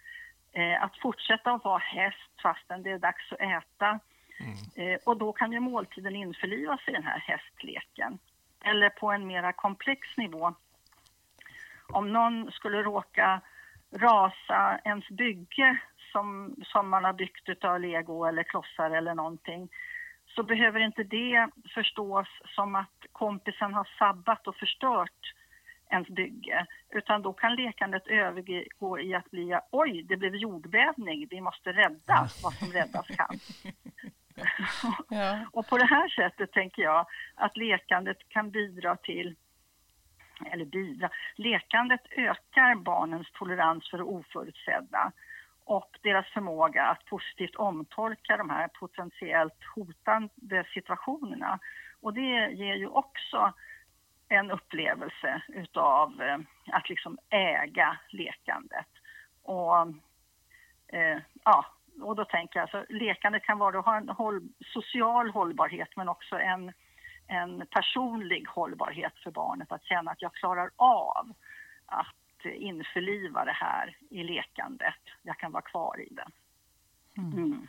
Eh, 0.53 0.83
att 0.83 0.99
fortsätta 0.99 1.53
att 1.53 1.65
vara 1.65 1.79
häst 1.79 2.41
fastän 2.43 2.83
det 2.83 2.91
är 2.91 2.99
dags 2.99 3.33
att 3.33 3.41
äta. 3.41 4.01
Mm. 4.41 4.93
Eh, 4.93 4.99
och 5.07 5.17
då 5.17 5.33
kan 5.33 5.53
ju 5.53 5.61
måltiden 5.61 6.17
införlivas 6.17 6.81
i 6.87 6.93
den 6.93 7.05
här 7.05 7.19
hästleken. 7.19 8.19
Eller 8.65 8.91
på 8.91 9.13
en 9.13 9.27
mera 9.27 9.53
komplex 9.53 10.17
nivå. 10.17 10.55
Om 11.89 12.13
någon 12.13 12.53
skulle 12.53 12.83
råka 12.83 13.41
rasa 13.93 14.81
ens 14.85 15.09
bygge 15.09 15.79
som, 16.14 16.54
som 16.73 16.88
man 16.88 17.04
har 17.04 17.12
byggt 17.12 17.64
av 17.64 17.80
lego 17.80 18.25
eller 18.25 18.42
klossar 18.42 18.90
eller 18.90 19.14
någonting 19.14 19.68
så 20.26 20.42
behöver 20.42 20.80
inte 20.80 21.02
det 21.02 21.49
förstås 21.75 22.28
som 22.56 22.75
att 22.75 22.99
kompisen 23.12 23.75
har 23.75 23.88
sabbat 23.99 24.47
och 24.47 24.56
förstört 24.56 25.35
ens 25.90 26.09
bygge. 26.09 26.66
Utan 26.90 27.23
då 27.23 27.33
kan 27.33 27.54
lekandet 27.54 28.06
övergå 28.06 28.99
i 28.99 29.14
att 29.14 29.30
bli 29.30 29.59
oj, 29.71 30.02
det 30.02 30.16
blev 30.16 30.35
jordbävning, 30.35 31.26
vi 31.30 31.40
måste 31.40 31.73
rädda 31.73 32.28
vad 32.42 32.54
som 32.54 32.68
räddas 32.73 33.06
kan. 33.06 33.38
ja. 35.09 35.47
och 35.52 35.66
på 35.66 35.78
det 35.78 35.87
här 35.87 36.09
sättet 36.09 36.52
tänker 36.52 36.83
jag 36.83 37.06
att 37.35 37.56
lekandet 37.56 38.28
kan 38.28 38.50
bidra 38.50 38.97
till 38.97 39.37
eller 40.47 40.64
bidra. 40.64 41.11
Lekandet 41.37 42.00
ökar 42.11 42.75
barnens 42.75 43.30
tolerans 43.33 43.90
för 43.90 43.99
det 43.99 44.04
oförutsedda 44.04 45.12
och 45.64 45.99
deras 46.02 46.26
förmåga 46.26 46.85
att 46.85 47.04
positivt 47.04 47.56
omtolka 47.56 48.37
de 48.37 48.50
här 48.50 48.68
potentiellt 48.68 49.64
hotande 49.75 50.64
situationerna. 50.75 51.59
Och 52.00 52.14
det 52.14 52.52
ger 52.52 52.75
ju 52.75 52.87
också 52.87 53.52
en 54.28 54.50
upplevelse 54.50 55.42
utav 55.49 56.23
eh, 56.23 56.38
att 56.73 56.88
liksom 56.88 57.18
äga 57.30 57.99
lekandet. 58.11 58.88
Och, 59.42 59.80
eh, 60.92 61.18
ja, 61.44 61.66
och 62.02 62.16
då 62.16 62.25
tänker 62.25 62.59
jag, 62.59 62.62
alltså, 62.62 62.92
lekandet 62.92 63.42
kan 63.42 63.59
vara 63.59 63.78
att 63.78 63.85
ha 63.85 63.97
en 63.97 64.09
håll, 64.09 64.49
social 64.64 65.30
hållbarhet 65.30 65.88
men 65.97 66.09
också 66.09 66.38
en, 66.38 66.73
en 67.28 67.66
personlig 67.66 68.47
hållbarhet 68.49 69.12
för 69.23 69.30
barnet. 69.30 69.73
Att 69.73 69.85
känna 69.85 70.11
att 70.11 70.23
jag 70.23 70.35
klarar 70.35 70.71
av 70.76 71.33
att 71.87 72.24
införliva 72.47 73.45
det 73.45 73.53
här 73.53 73.99
i 74.11 74.23
lekandet. 74.23 74.95
Jag 75.23 75.39
kan 75.39 75.53
vara 75.53 75.63
kvar 75.63 76.01
i 76.01 76.15
det. 76.15 76.29
Mm. 77.19 77.33
Mm. 77.33 77.69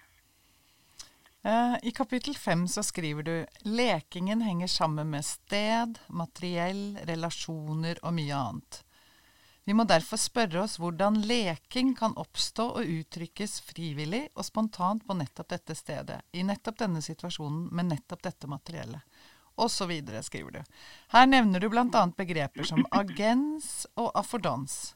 Uh, 1.46 1.78
I 1.84 1.92
kapittel 1.92 2.36
fem 2.36 2.68
så 2.68 2.84
skriver 2.84 3.24
du 3.24 3.46
lekingen 3.60 4.42
henger 4.42 4.68
sammen 4.68 5.10
med 5.10 5.26
sted, 5.26 6.00
materiell, 6.08 6.98
relasjoner 7.04 8.00
og 8.02 8.14
mye 8.14 8.36
annet. 8.36 8.82
Vi 9.66 9.74
må 9.74 9.84
derfor 9.84 10.18
spørre 10.18 10.62
oss 10.62 10.80
hvordan 10.82 11.22
leking 11.26 11.96
kan 11.98 12.18
oppstå 12.18 12.66
og 12.80 12.90
uttrykkes 12.98 13.60
frivillig 13.66 14.28
og 14.34 14.46
spontant 14.46 15.06
på 15.08 15.14
nettopp 15.18 15.50
dette 15.54 15.76
stedet, 15.78 16.20
i 16.32 16.44
nettopp 16.46 16.78
denne 16.82 17.02
situasjonen 17.02 17.70
med 17.74 17.94
nettopp 17.94 18.26
dette 18.26 18.50
materiellet 18.50 19.15
osv., 19.56 19.92
skriver 20.22 20.52
du. 20.52 20.62
Her 21.14 21.26
nevner 21.28 21.60
du 21.60 21.70
bl.a. 21.70 22.08
begreper 22.18 22.64
som 22.64 22.86
agens 22.92 23.88
og 23.96 24.12
affordans. 24.16 24.96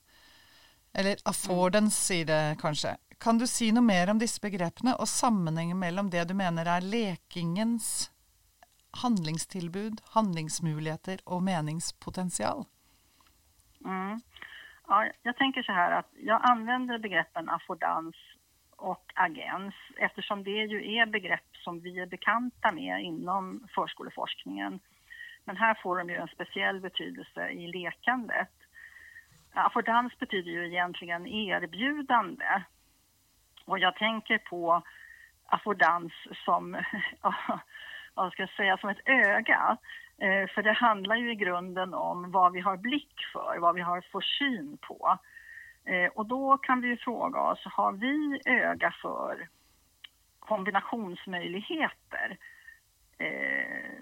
Eller 0.94 1.18
affordance, 1.25 1.98
sier 2.08 2.25
det 2.25 2.58
kanskje. 2.62 2.96
Kan 3.20 3.38
du 3.38 3.48
si 3.48 3.72
noe 3.75 3.84
mer 3.84 4.10
om 4.10 4.20
disse 4.20 4.39
begrepene, 4.42 4.96
og 4.96 5.08
sammenhengen 5.08 5.80
mellom 5.80 6.10
det 6.10 6.30
du 6.30 6.34
mener 6.38 6.70
er 6.70 6.86
lekingens 6.86 8.10
handlingstilbud, 9.04 10.01
handlingsmuligheter 10.06 11.20
och 11.24 11.44
meningspotential? 11.44 12.66
Mm. 13.86 14.22
Ja, 14.88 15.12
jag 15.24 15.38
tänker 15.38 15.63
så 15.63 15.72
här 15.72 15.92
att 15.92 16.10
jag 16.18 16.42
använder 16.51 17.00
begreppen 17.00 17.50
affordans 17.50 18.16
och 18.75 19.12
agens 19.16 19.75
eftersom 19.98 20.44
det 20.44 20.50
ju 20.66 20.96
är 20.96 21.06
begrepp 21.06 21.49
som 21.60 21.80
vi 21.80 22.00
är 22.00 22.06
bekanta 22.06 22.72
med 22.72 23.04
inom 23.04 23.68
förskoleforskningen. 23.75 24.80
Men 25.46 25.58
här 25.58 25.74
får 25.74 25.98
de 25.98 26.10
ju 26.10 26.16
en 26.16 26.28
speciell 26.28 26.80
betydelse 26.80 27.50
i 27.50 27.68
lekandet. 27.68 28.50
Affordans 29.54 30.20
betyder 30.20 30.51
ju 30.51 30.68
egentligen 30.68 31.28
erbjudande. 31.28 32.63
Och 33.66 33.80
jag 33.80 33.96
tänker 33.96 34.38
på 34.38 34.84
affordans 35.46 36.13
som, 36.46 36.78
vad 38.13 38.32
ska 38.32 38.42
jag 38.42 38.50
säga, 38.50 38.78
som 38.78 38.89
ett 38.89 39.08
öga. 39.08 39.78
Eh, 40.18 40.48
för 40.48 40.63
det 40.63 40.74
handlar 40.74 41.16
ju 41.16 41.32
i 41.32 41.36
grunden 41.36 41.94
om 41.94 42.32
vad 42.32 42.51
vi 42.51 42.60
har 42.60 42.78
blick 42.78 43.13
för, 43.34 43.58
vad 43.60 43.75
vi 43.75 43.82
har 43.82 44.01
för 44.01 44.22
syn 44.22 44.78
på. 44.82 45.20
Eh, 45.86 46.12
och 46.16 46.25
då 46.25 46.58
kan 46.58 46.82
vi 46.82 46.88
ju 46.88 46.98
fråga 46.98 47.39
oss, 47.42 47.60
har 47.66 47.92
vi 47.92 48.42
öga 48.46 48.94
för 49.01 49.48
kombinationsmöjligheter 50.50 52.38
eh, 53.18 54.01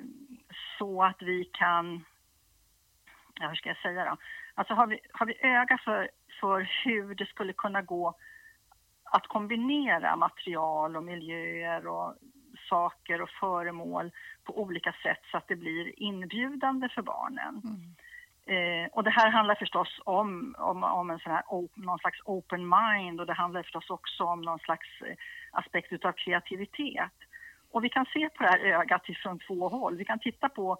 så 0.78 1.04
att 1.04 1.22
vi 1.22 1.46
kan, 1.54 2.06
ja, 3.40 3.48
hur 3.48 3.56
ska 3.56 3.70
jag 3.70 3.78
säga 3.78 4.06
då? 4.06 4.18
Alltså 4.54 4.74
har 4.74 4.88
vi, 4.88 5.00
har 5.12 5.26
vi 5.26 5.38
öga 5.42 5.78
för, 5.78 6.10
för 6.42 6.70
hur 6.86 7.16
det 7.16 7.26
skulle 7.26 7.54
kunna 7.54 7.82
gå 7.82 8.16
att 9.04 9.28
kombinera 9.28 10.16
material 10.16 10.96
och 10.96 11.04
miljöer 11.04 11.88
och 11.88 12.16
saker 12.70 13.22
och 13.22 13.30
föremål 13.30 14.12
på 14.44 14.62
olika 14.62 14.96
sätt 15.04 15.22
så 15.32 15.38
att 15.38 15.48
det 15.48 15.56
blir 15.56 16.00
inbjudande 16.00 16.90
för 16.90 17.02
barnen. 17.02 17.62
Mm. 17.64 17.96
Eh, 18.48 18.88
och 18.92 19.04
det 19.04 19.10
här 19.10 19.30
handlar 19.30 19.56
förstås 19.56 20.02
om, 20.06 20.56
om, 20.58 20.84
om 20.84 21.10
en 21.10 21.20
sån 21.20 21.32
här, 21.32 21.44
någon 21.76 22.00
slags 22.00 22.20
open 22.26 22.70
mind 22.70 23.20
och 23.20 23.26
det 23.26 23.34
handlar 23.34 23.64
förstås 23.64 23.90
också 23.90 24.24
om 24.24 24.42
någon 24.42 24.60
slags 24.60 24.88
eh, 25.02 25.16
aspekt 25.52 26.06
av 26.06 26.12
kreativitet. 26.12 27.18
Och 27.72 27.84
vi 27.84 27.90
kan 27.90 28.06
se 28.06 28.30
på 28.30 28.44
det 28.44 28.50
här 28.50 28.60
ögat 28.60 29.02
från 29.24 29.40
två 29.40 29.70
håll. 29.70 29.98
Vi 29.98 30.06
kan 30.06 30.20
titta 30.20 30.50
på, 30.50 30.78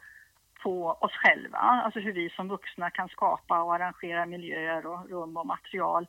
på 0.64 0.88
oss 0.88 1.12
själva, 1.12 1.58
alltså 1.58 2.00
hur 2.00 2.14
vi 2.14 2.30
som 2.30 2.48
vuxna 2.48 2.90
kan 2.90 3.10
skapa 3.10 3.64
och 3.64 3.76
arrangera 3.76 4.26
miljöer 4.26 4.86
och 4.86 5.10
rum 5.10 5.38
och 5.38 5.48
material 5.48 6.08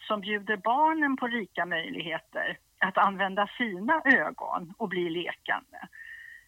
som 0.00 0.20
bjuder 0.20 0.56
barnen 0.56 1.16
på 1.16 1.26
rika 1.26 1.66
möjligheter 1.66 2.58
att 2.78 2.98
använda 2.98 3.46
sina 3.58 4.02
ögon 4.04 4.74
och 4.78 4.88
bli 4.88 5.10
lekande. 5.10 5.78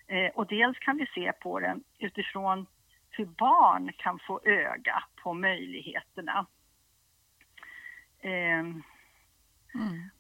Eh, 0.06 0.30
och 0.34 0.46
dels 0.46 0.78
kan 0.78 0.96
vi 0.96 1.06
se 1.06 1.32
på 1.32 1.60
den 1.60 1.82
utifrån 1.98 2.66
hur 3.12 3.26
barn 3.26 3.92
kan 3.96 4.18
få 4.18 4.40
öga 4.44 5.02
på 5.22 5.34
möjligheterna. 5.34 6.46
Eh, 8.20 8.58
mm. 8.58 8.82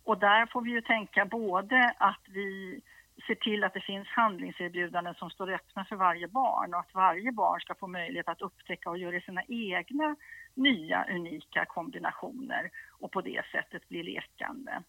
Och 0.04 0.18
där 0.18 0.46
får 0.46 0.62
vi 0.62 0.70
ju 0.70 0.80
tänka 0.80 1.24
både 1.24 1.94
att 1.98 2.20
vi 2.28 2.80
ser 3.26 3.34
till 3.34 3.64
att 3.64 3.74
det 3.74 3.80
finns 3.80 4.08
handlingserbjudanden 4.08 5.14
som 5.14 5.30
står 5.30 5.52
öppna 5.52 5.84
för 5.84 5.96
varje 5.96 6.28
barn 6.28 6.74
och 6.74 6.80
att 6.80 6.94
varje 6.94 7.32
barn 7.32 7.60
ska 7.60 7.74
få 7.74 7.86
möjlighet 7.86 8.28
att 8.28 8.42
upptäcka 8.42 8.90
och 8.90 8.98
göra 8.98 9.20
sina 9.20 9.42
egna 9.48 10.16
nya 10.54 11.06
unika 11.10 11.64
kombinationer 11.64 12.70
och 13.00 13.12
på 13.12 13.20
det 13.20 13.42
sättet 13.52 13.88
bli 13.88 14.02
lekande. 14.02 14.82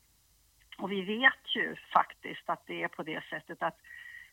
Och 0.78 0.92
vi 0.92 1.02
vet 1.02 1.56
ju 1.56 1.76
faktiskt 1.94 2.50
att 2.50 2.68
det 2.68 2.84
är 2.84 2.88
på 2.88 3.04
det 3.04 3.24
sättet 3.30 3.64
att 3.64 3.78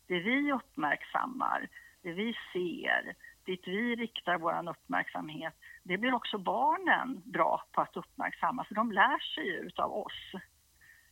det 0.06 0.20
vi 0.20 0.52
uppmärksammar, 0.52 1.68
det 2.02 2.12
vi 2.12 2.34
ser, 2.52 3.14
dit 3.44 3.68
vi 3.68 3.96
riktar 3.96 4.38
vår 4.38 4.68
uppmärksamhet, 4.68 5.54
det 5.82 5.98
blir 5.98 6.14
också 6.14 6.38
barnen 6.38 7.22
bra 7.24 7.64
på 7.72 7.80
att 7.80 7.96
uppmärksamma, 7.96 8.64
för 8.64 8.74
de 8.74 8.92
lär 8.92 9.18
sig 9.18 9.46
ju 9.46 9.70
av 9.76 9.92
oss 9.92 10.32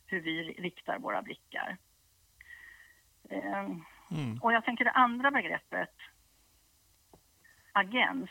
hur 0.05 0.21
vi 0.21 0.43
riktar 0.43 0.99
våra 0.99 1.21
blickar. 1.21 1.77
Ehm, 3.29 3.83
mm. 4.11 4.39
Och 4.41 4.53
jag 4.53 4.65
tänker 4.65 4.85
det 4.85 4.91
andra 4.91 5.31
begreppet, 5.31 5.95
agens, 7.71 8.29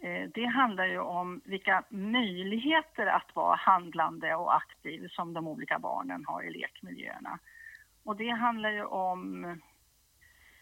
eh, 0.00 0.28
det 0.34 0.46
handlar 0.46 0.86
ju 0.86 0.98
om 0.98 1.40
vilka 1.44 1.84
möjligheter 1.88 3.06
att 3.06 3.34
vara 3.34 3.56
handlande 3.56 4.34
och 4.34 4.56
aktiv 4.56 5.08
som 5.08 5.32
de 5.32 5.48
olika 5.48 5.78
barnen 5.78 6.24
har 6.26 6.42
i 6.42 6.50
lekmiljöerna. 6.50 7.38
Och 8.04 8.16
det 8.16 8.30
handlar 8.30 8.70
ju 8.70 8.84
om 8.84 9.44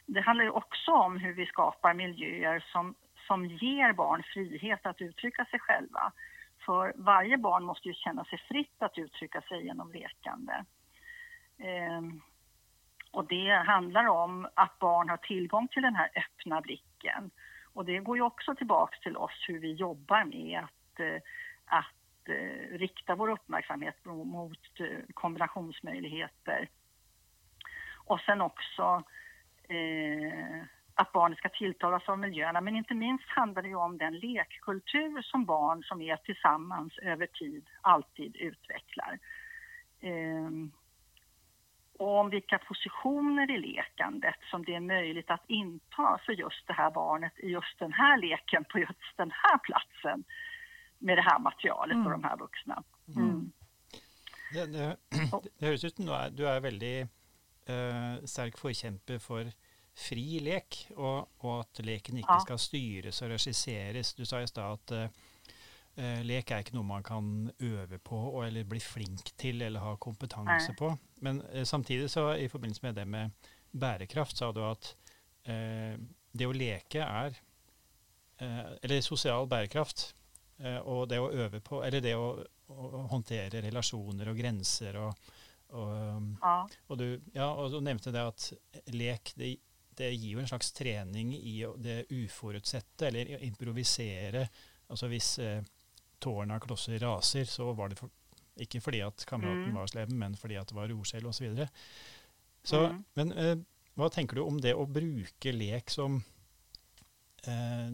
det 0.07 0.21
handlar 0.21 0.45
ju 0.45 0.51
också 0.51 0.93
om 0.93 1.17
hur 1.19 1.33
vi 1.33 1.47
skapar 1.47 1.95
miljöer 1.95 2.65
som, 2.73 2.95
som 3.27 3.47
ger 3.47 3.93
barn 3.93 4.23
frihet 4.23 4.87
att 4.87 5.01
uttrycka 5.01 5.45
sig 5.45 5.61
själva. 5.61 6.13
För 6.67 6.93
varje 6.97 7.37
barn 7.37 7.65
måste 7.65 7.89
ju 7.89 7.95
känna 7.95 8.25
sig 8.25 8.39
fritt 8.39 8.83
att 8.83 8.99
uttrycka 8.99 9.41
sig 9.41 9.65
genom 9.65 9.93
lekande. 9.93 10.65
Eh, 11.59 12.01
och 13.11 13.25
det 13.25 13.51
handlar 13.51 14.07
om 14.07 14.49
att 14.55 14.79
barn 14.79 15.09
har 15.09 15.17
tillgång 15.17 15.69
till 15.69 15.83
den 15.83 15.97
här 15.97 16.11
öppna 16.17 16.61
blicken. 16.61 17.31
Och 17.75 17.85
det 17.85 17.99
går 17.99 18.17
ju 18.17 18.23
också 18.23 18.55
tillbaks 18.55 19.01
till 19.01 19.17
oss 19.17 19.45
hur 19.49 19.59
vi 19.59 19.73
jobbar 19.73 20.25
med 20.25 20.61
att, 20.65 21.01
eh, 21.01 21.21
att 21.65 22.29
eh, 22.29 22.79
rikta 22.79 23.15
vår 23.15 23.29
uppmärksamhet 23.31 24.05
mot 24.05 24.81
eh, 24.81 25.15
kombinationsmöjligheter. 25.15 26.69
Och 28.05 28.21
sen 28.21 28.41
också 28.41 29.03
eh, 29.73 30.65
att 30.95 31.13
barnet 31.13 31.39
ska 31.39 31.49
tilltalas 31.49 32.09
av 32.09 32.19
miljöerna. 32.19 32.61
Men 32.61 32.77
inte 32.77 32.95
minst 32.95 33.29
handlar 33.29 33.63
det 33.63 33.75
om 33.75 33.99
den 33.99 34.19
lekkultur 34.19 35.23
som 35.23 35.45
barn 35.45 35.83
som 35.83 36.03
är 36.03 36.17
tillsammans 36.17 36.99
över 36.99 37.27
tid 37.27 37.65
alltid 37.81 38.37
utvecklar. 38.37 39.19
Eh, 40.01 40.51
och 41.99 42.21
om 42.21 42.31
vilka 42.31 42.59
positioner 42.59 43.51
i 43.51 43.59
lekandet 43.59 44.41
som 44.51 44.65
det 44.65 44.75
är 44.75 44.81
möjligt 44.81 45.31
att 45.31 45.45
inta 45.47 46.19
för 46.27 46.33
just 46.33 46.67
det 46.67 46.73
här 46.73 46.91
barnet 46.91 47.33
i 47.39 47.49
just 47.49 47.79
den 47.79 47.93
här 47.93 48.19
leken 48.19 48.65
på 48.65 48.79
just 48.79 49.17
den 49.17 49.31
här 49.31 49.59
platsen 49.59 50.25
med 50.99 51.19
det 51.19 51.23
här 51.23 51.39
materialet 51.39 51.95
mm. 51.95 52.07
och 52.07 52.13
de 52.13 52.25
här 52.25 52.37
vuxna. 52.37 52.83
Mm. 53.09 53.29
Mm. 53.29 53.53
Det, 54.53 54.67
det, 54.73 54.97
det 55.59 55.67
høres 55.67 55.85
ut 55.85 55.97
som 55.97 56.07
du 56.07 56.13
er, 56.13 56.31
du 56.31 56.45
er 56.47 56.61
veldig 56.61 57.09
uh, 57.69 58.17
sterk 58.25 58.57
forkjemper 58.59 59.19
for 59.23 59.45
fri 59.95 60.39
lek, 60.41 60.87
og, 60.97 61.29
og 61.45 61.59
at 61.67 61.83
leken 61.85 62.17
ikke 62.23 62.33
Ja. 62.39 62.41
skal 62.41 62.59
styres 62.59 63.23
og 63.23 63.29
regisseres. 63.35 64.15
Du 64.17 64.25
sa 64.25 64.41
i 64.41 64.47
stad 64.49 64.79
at 64.79 64.93
eh, 64.97 65.09
eh, 66.01 66.23
lek 66.25 66.51
er 66.51 66.63
ikke 66.65 66.73
noe 66.79 66.87
man 66.89 67.03
kan 67.05 67.51
øve 67.61 67.99
på 68.01 68.17
og, 68.17 68.47
eller 68.47 68.65
bli 68.65 68.81
flink 68.81 69.35
til 69.37 69.61
eller 69.63 69.81
ha 69.85 69.93
kompetanse 70.01 70.73
Nei. 70.73 70.77
på. 70.79 70.95
Men 71.21 71.43
eh, 71.53 71.65
samtidig 71.69 72.09
så 72.11 72.31
i 72.41 72.49
forbindelse 72.49 72.83
med 72.87 72.95
det 72.95 73.05
med 73.07 73.31
bærekraft 73.73 74.37
sa 74.41 74.49
du 74.53 74.63
at 74.65 74.95
eh, 75.45 75.99
det 76.33 76.49
å 76.49 76.57
leke 76.57 77.05
er 77.05 77.37
eh, 78.41 78.73
Eller 78.83 79.01
sosial 79.05 79.45
bærekraft. 79.47 80.15
eh, 80.59 80.79
og 80.81 81.09
det 81.09 81.19
å 81.21 81.29
øve 81.33 81.61
på 81.61 81.83
Eller 81.85 82.01
det 82.01 82.15
å, 82.17 82.33
å 82.73 83.07
håndtere 83.13 83.61
relasjoner 83.61 84.29
og 84.33 84.37
grenser 84.41 84.97
og, 85.05 85.13
og 85.73 85.91
um, 86.17 86.31
Ja, 86.43 86.55
og 86.89 86.99
du, 87.01 87.07
ja, 87.35 87.47
og 87.53 87.71
du 87.73 87.81
nevnte 87.81 88.13
det 88.15 88.23
at 88.29 88.49
lek 88.93 89.33
det, 89.41 89.55
det 89.99 90.11
gir 90.15 90.37
jo 90.37 90.43
en 90.43 90.49
slags 90.51 90.73
trening 90.77 91.33
i 91.37 91.59
det 91.85 92.07
uforutsette, 92.13 93.09
eller 93.09 93.35
improvisere. 93.45 94.47
Altså 94.93 95.09
hvis 95.09 95.39
eh, 95.43 95.63
tårna 96.23 96.59
klosser 96.61 96.99
raser, 97.03 97.45
så 97.49 97.71
var 97.77 97.89
det 97.93 97.99
for, 97.99 98.11
ikke 98.61 98.81
fordi 98.85 99.01
at 99.05 99.25
kameraten 99.29 99.71
Mm. 99.73 99.77
var 99.81 99.87
slem, 99.89 100.13
men 100.19 100.37
fordi 100.37 100.57
at 100.61 100.69
det 100.69 100.77
var 100.77 100.89
jordskjelv 100.93 101.29
osv. 101.29 101.37
Så, 101.37 101.45
videre. 101.49 101.69
så 102.65 102.81
Mm. 102.93 103.05
Men 103.17 103.33
eh, 103.33 103.57
hva 103.97 104.09
tenker 104.13 104.37
du 104.37 104.43
om 104.47 104.61
det 104.61 104.75
å 104.77 104.87
bruke 104.89 105.53
lek 105.53 105.91
som, 105.91 106.23
eh, 107.47 107.91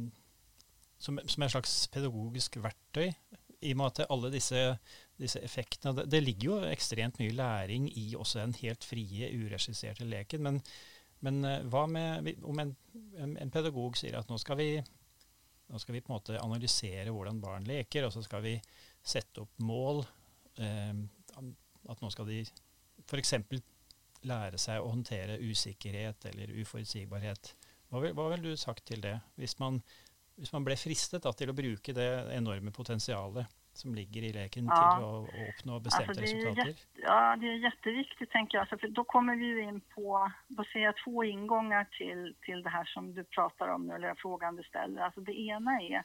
som, 0.98 1.18
som 1.26 1.42
et 1.46 1.50
slags 1.54 1.86
pedagogisk 1.94 2.58
verktøy? 2.62 3.12
I 3.60 3.72
og 3.74 3.80
med 3.80 3.86
at 3.90 4.06
alle 4.10 4.30
disse, 4.30 4.78
disse 5.18 5.40
effektene 5.42 5.94
det, 5.98 6.06
det 6.12 6.20
ligger 6.22 6.48
jo 6.48 6.58
ekstremt 6.70 7.18
mye 7.20 7.34
læring 7.34 7.88
i 7.90 8.12
også 8.16 8.42
den 8.42 8.54
helt 8.60 8.86
frie, 8.86 9.30
uregisserte 9.34 10.06
leken. 10.06 10.44
Men, 10.46 10.60
men 11.26 11.40
eh, 11.44 11.64
hva 11.70 11.86
med 11.90 12.30
om 12.46 12.62
en, 12.62 12.74
en, 13.18 13.52
pedagog 13.54 13.98
sier 13.98 14.18
at 14.18 14.30
nå 14.30 14.38
skal 14.40 14.60
vi 14.60 14.70
nå 15.68 15.80
skal 15.82 15.98
vi 15.98 16.00
på 16.00 16.12
en 16.12 16.16
måte 16.16 16.38
analysere 16.40 17.12
hvordan 17.12 17.42
barn 17.42 17.66
leker, 17.68 18.06
og 18.06 18.14
så 18.14 18.22
skal 18.24 18.40
vi 18.46 18.54
sette 19.04 19.42
opp 19.42 19.58
mål. 19.60 20.00
Eh, 20.56 20.94
at 21.88 22.02
nå 22.02 22.10
skal 22.12 22.28
de 22.28 22.40
f.eks. 23.04 23.34
lære 24.28 24.60
seg 24.60 24.80
å 24.80 24.90
håndtere 24.92 25.38
usikkerhet 25.44 26.30
eller 26.32 26.54
uforutsigbarhet. 26.62 27.52
Hva 27.88 28.00
ville 28.04 28.30
vil 28.34 28.50
du 28.50 28.60
sagt 28.60 28.86
til 28.88 29.00
det, 29.04 29.14
hvis 29.40 29.58
man, 29.60 29.78
hvis 30.36 30.52
man 30.52 30.64
ble 30.66 30.76
fristet 30.76 31.24
da, 31.24 31.32
til 31.36 31.52
å 31.52 31.56
bruke 31.56 31.94
det 31.96 32.08
enorme 32.36 32.72
potensialet 32.74 33.57
som 33.78 33.94
ligger 33.94 34.22
i 34.22 34.32
leken 34.32 34.66
Ja. 34.66 34.78
til 34.94 35.04
å, 35.04 35.12
å 35.22 35.48
oppnå 35.50 35.80
bestemte 35.80 36.10
Alltså, 36.10 36.22
det 36.22 36.30
är 36.30 36.36
resultater? 36.36 36.74
Ja, 36.94 37.36
det 37.36 37.46
är 37.46 37.54
jätteviktigt 37.68 38.30
tänker 38.30 38.58
jag. 38.58 38.62
Alltså, 38.62 38.78
för 38.78 38.88
då 38.88 39.04
kommer 39.04 39.36
vi 39.36 39.44
ju 39.44 39.62
in 39.62 39.80
på, 39.80 40.30
då 40.48 40.64
ser 40.64 40.80
jag 40.80 40.94
två 41.04 41.24
ingångar 41.24 41.84
till, 41.98 42.34
till 42.42 42.62
det 42.62 42.70
här 42.70 42.84
som 42.84 43.14
du 43.14 43.24
pratar 43.24 43.68
om 43.68 43.86
nu, 43.86 43.94
eller 43.94 44.14
frågan 44.14 44.56
du 44.56 44.62
ställer. 44.62 45.02
Alltså, 45.02 45.20
det 45.20 45.40
ena 45.40 45.80
är 45.82 46.02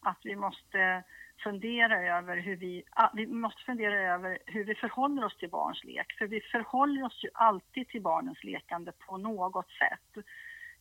att 0.00 0.20
vi 0.22 0.36
måste 0.36 1.02
fundera 1.44 2.16
över 2.18 2.36
hur 2.36 2.56
vi, 2.56 2.82
vi 3.14 3.26
måste 3.26 3.62
fundera 3.62 4.14
över 4.14 4.38
hur 4.46 4.64
vi 4.64 4.74
förhåller 4.74 5.24
oss 5.24 5.36
till 5.36 5.50
barns 5.50 5.84
lek. 5.84 6.12
För 6.18 6.26
vi 6.26 6.40
förhåller 6.40 7.04
oss 7.04 7.24
ju 7.24 7.28
alltid 7.34 7.88
till 7.88 8.02
barnens 8.02 8.44
lekande 8.44 8.92
på 8.92 9.16
något 9.16 9.70
sätt. 9.70 10.24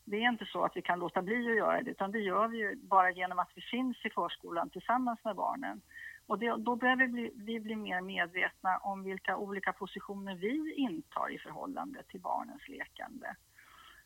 Det 0.06 0.16
är 0.24 0.30
inte 0.30 0.46
så 0.46 0.66
att 0.66 0.78
vi 0.78 0.82
kan 0.82 1.00
låta 1.00 1.22
bli 1.22 1.50
att 1.50 1.58
göra 1.58 1.82
det, 1.82 1.92
utan 1.92 2.12
det 2.12 2.20
gör 2.20 2.48
vi 2.48 2.58
ju 2.58 2.76
bara 2.76 3.12
genom 3.12 3.40
att 3.40 3.52
vi 3.56 3.62
finns 3.62 4.06
i 4.06 4.10
förskolan 4.10 4.70
tillsammans 4.70 5.20
med 5.24 5.36
barnen. 5.36 5.82
Och 6.28 6.40
det, 6.40 6.56
då 6.56 6.76
behöver 6.76 7.06
vi 7.06 7.12
bli, 7.12 7.32
vi 7.36 7.60
bli 7.60 7.76
mer 7.76 8.02
medvetna 8.02 8.78
om 8.78 9.04
vilka 9.04 9.38
olika 9.38 9.74
positioner 9.74 10.36
vi 10.36 10.74
intar 10.74 11.32
i 11.32 11.40
förhållande 11.40 12.04
till 12.04 12.20
barnens 12.20 12.68
lekande. 12.68 13.36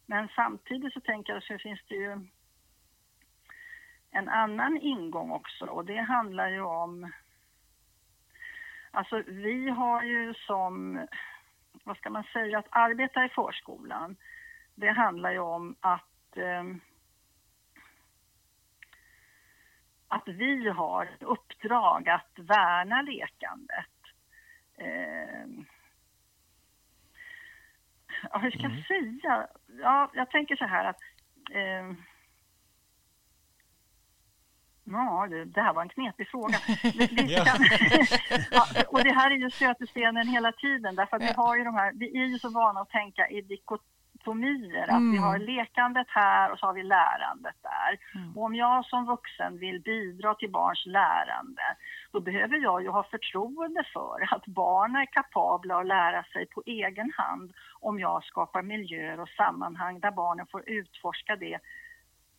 Men 0.06 0.28
samtidigt 0.36 0.94
så 0.94 1.00
tänker 1.00 1.34
jag 1.34 1.44
så 1.44 1.58
finns 1.58 1.80
det 1.88 1.96
ju 1.96 2.28
en 4.12 4.30
annan 4.30 4.78
ingång 4.78 5.32
också 5.32 5.66
och 5.66 5.86
det 5.86 6.02
handlar 6.02 6.50
ju 6.50 6.62
om... 6.62 7.12
Alltså 8.92 9.24
vi 9.28 9.70
har 9.70 10.04
ju 10.04 10.34
som, 10.34 11.06
vad 11.84 11.98
ska 11.98 12.10
man 12.10 12.24
säga, 12.24 12.60
att 12.60 12.68
arbeta 12.70 13.26
i 13.26 13.30
förskolan. 13.30 14.16
Det 14.76 14.92
handlar 14.92 15.32
ju 15.32 15.40
om 15.40 15.76
att 15.80 16.38
eh, 16.38 16.64
att 20.12 20.28
vi 20.28 20.70
har 20.70 21.06
ett 21.06 21.24
uppdrag 21.24 22.10
att 22.10 22.32
värna 22.36 23.02
lekandet. 23.02 23.86
Eh, 24.78 25.46
ja, 28.32 28.38
hur 28.38 28.52
ska 28.52 28.60
jag 28.62 28.72
Mm. 28.72 28.84
säga? 28.84 29.48
Ja, 29.82 30.12
jag 30.14 30.30
tänker 30.30 30.56
så 30.56 30.66
här 30.66 30.86
att... 30.86 31.02
Eh, 31.52 31.94
Ja, 34.92 35.28
det, 35.46 35.62
här 35.62 35.74
var 35.74 35.82
en 35.82 35.90
knepig 35.90 36.28
fråga. 36.30 36.58
Vi, 36.84 37.08
vi 37.12 37.36
kan, 37.46 37.58
ja, 38.52 38.66
och 38.88 39.04
det 39.04 39.14
här 39.14 39.32
är 39.32 39.36
ju 39.36 39.50
stötestenen 39.50 40.28
hela 40.28 40.52
tiden 40.52 40.96
därför 40.96 41.18
att 41.18 41.24
vi 41.24 41.34
har 41.34 41.58
ju 41.58 41.64
de 41.64 41.74
här, 41.76 41.92
vi 41.96 42.22
är 42.22 42.26
ju 42.26 42.40
så 42.40 42.50
vana 42.50 42.80
att 42.80 42.90
tänka 42.90 43.30
i 43.30 43.42
dikotomier, 44.34 44.84
att 44.84 45.02
vi 45.02 45.18
Mm. 45.18 45.24
har 45.24 45.38
lekandet 45.40 46.08
här 46.10 46.52
och 46.52 46.60
så 46.60 46.66
har 46.66 46.74
vi 46.74 46.84
lärandet 46.84 47.56
där. 47.62 48.00
Mm. 48.16 48.38
Och 48.38 48.44
om 48.44 48.56
jag 48.56 48.86
som 48.86 49.06
vuxen 49.06 49.58
vill 49.58 49.82
bidra 49.82 50.34
till 50.36 50.52
barns 50.52 50.86
lärande, 50.86 51.62
då 52.12 52.20
behöver 52.20 52.58
jag 52.58 52.82
ju 52.84 52.90
ha 52.90 53.04
förtroende 53.04 53.84
för 53.94 54.28
att 54.36 54.46
barn 54.46 54.96
är 54.96 55.06
kapabla 55.06 55.80
att 55.80 55.88
lära 55.88 56.24
sig 56.24 56.46
på 56.46 56.64
egen 56.66 57.12
hand 57.18 57.54
om 57.82 58.00
jag 58.00 58.24
skapar 58.24 58.62
miljöer 58.62 59.20
och 59.20 59.30
sammanhang 59.30 60.00
där 60.00 60.12
barnen 60.12 60.46
får 60.52 60.70
utforska 60.70 61.36
det 61.36 61.60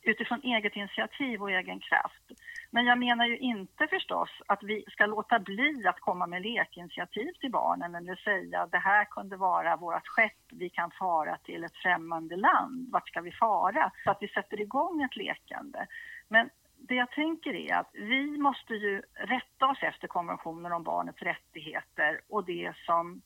utifrån 0.02 0.40
eget 0.42 0.76
initiativ 0.76 1.42
och 1.42 1.50
egen 1.50 1.80
kraft. 1.80 2.22
Men 2.70 2.86
jag 2.86 2.98
menar 2.98 3.26
ju 3.26 3.38
inte 3.38 3.86
förstås 3.86 4.30
att 4.46 4.62
vi 4.62 4.84
ska 4.88 5.06
låta 5.06 5.38
bli 5.38 5.86
att 5.86 6.00
komma 6.00 6.26
med 6.26 6.42
lekinitiativ 6.42 7.32
till 7.40 7.50
barnen 7.50 7.94
eller 7.94 8.16
säga 8.16 8.60
att 8.60 8.70
det 8.70 8.78
här 8.78 9.04
kunde 9.04 9.36
vara 9.36 9.76
vårt 9.76 10.06
skepp, 10.08 10.42
vi 10.52 10.70
kan 10.70 10.90
fara 10.90 11.36
till 11.36 11.64
ett 11.64 11.76
främmande 11.76 12.36
land, 12.36 12.88
vart 12.92 13.08
ska 13.08 13.20
vi 13.20 13.32
fara? 13.32 13.92
Så 14.04 14.10
att 14.10 14.22
vi 14.22 14.28
sätter 14.28 14.60
igång 14.60 15.02
ett 15.02 15.16
lekande. 15.16 15.86
Men 16.28 16.50
det 16.76 16.94
jag 16.94 17.10
tänker 17.10 17.54
är 17.54 17.74
att 17.74 17.90
vi 17.92 18.38
måste 18.38 18.74
ju 18.74 19.02
rätta 19.14 19.66
oss 19.66 19.82
efter 19.82 20.08
konventionen 20.08 20.72
om 20.72 20.82
barnets 20.82 21.22
rättigheter 21.22 22.20
och 22.28 22.44
det 22.44 22.72
som 22.86 23.22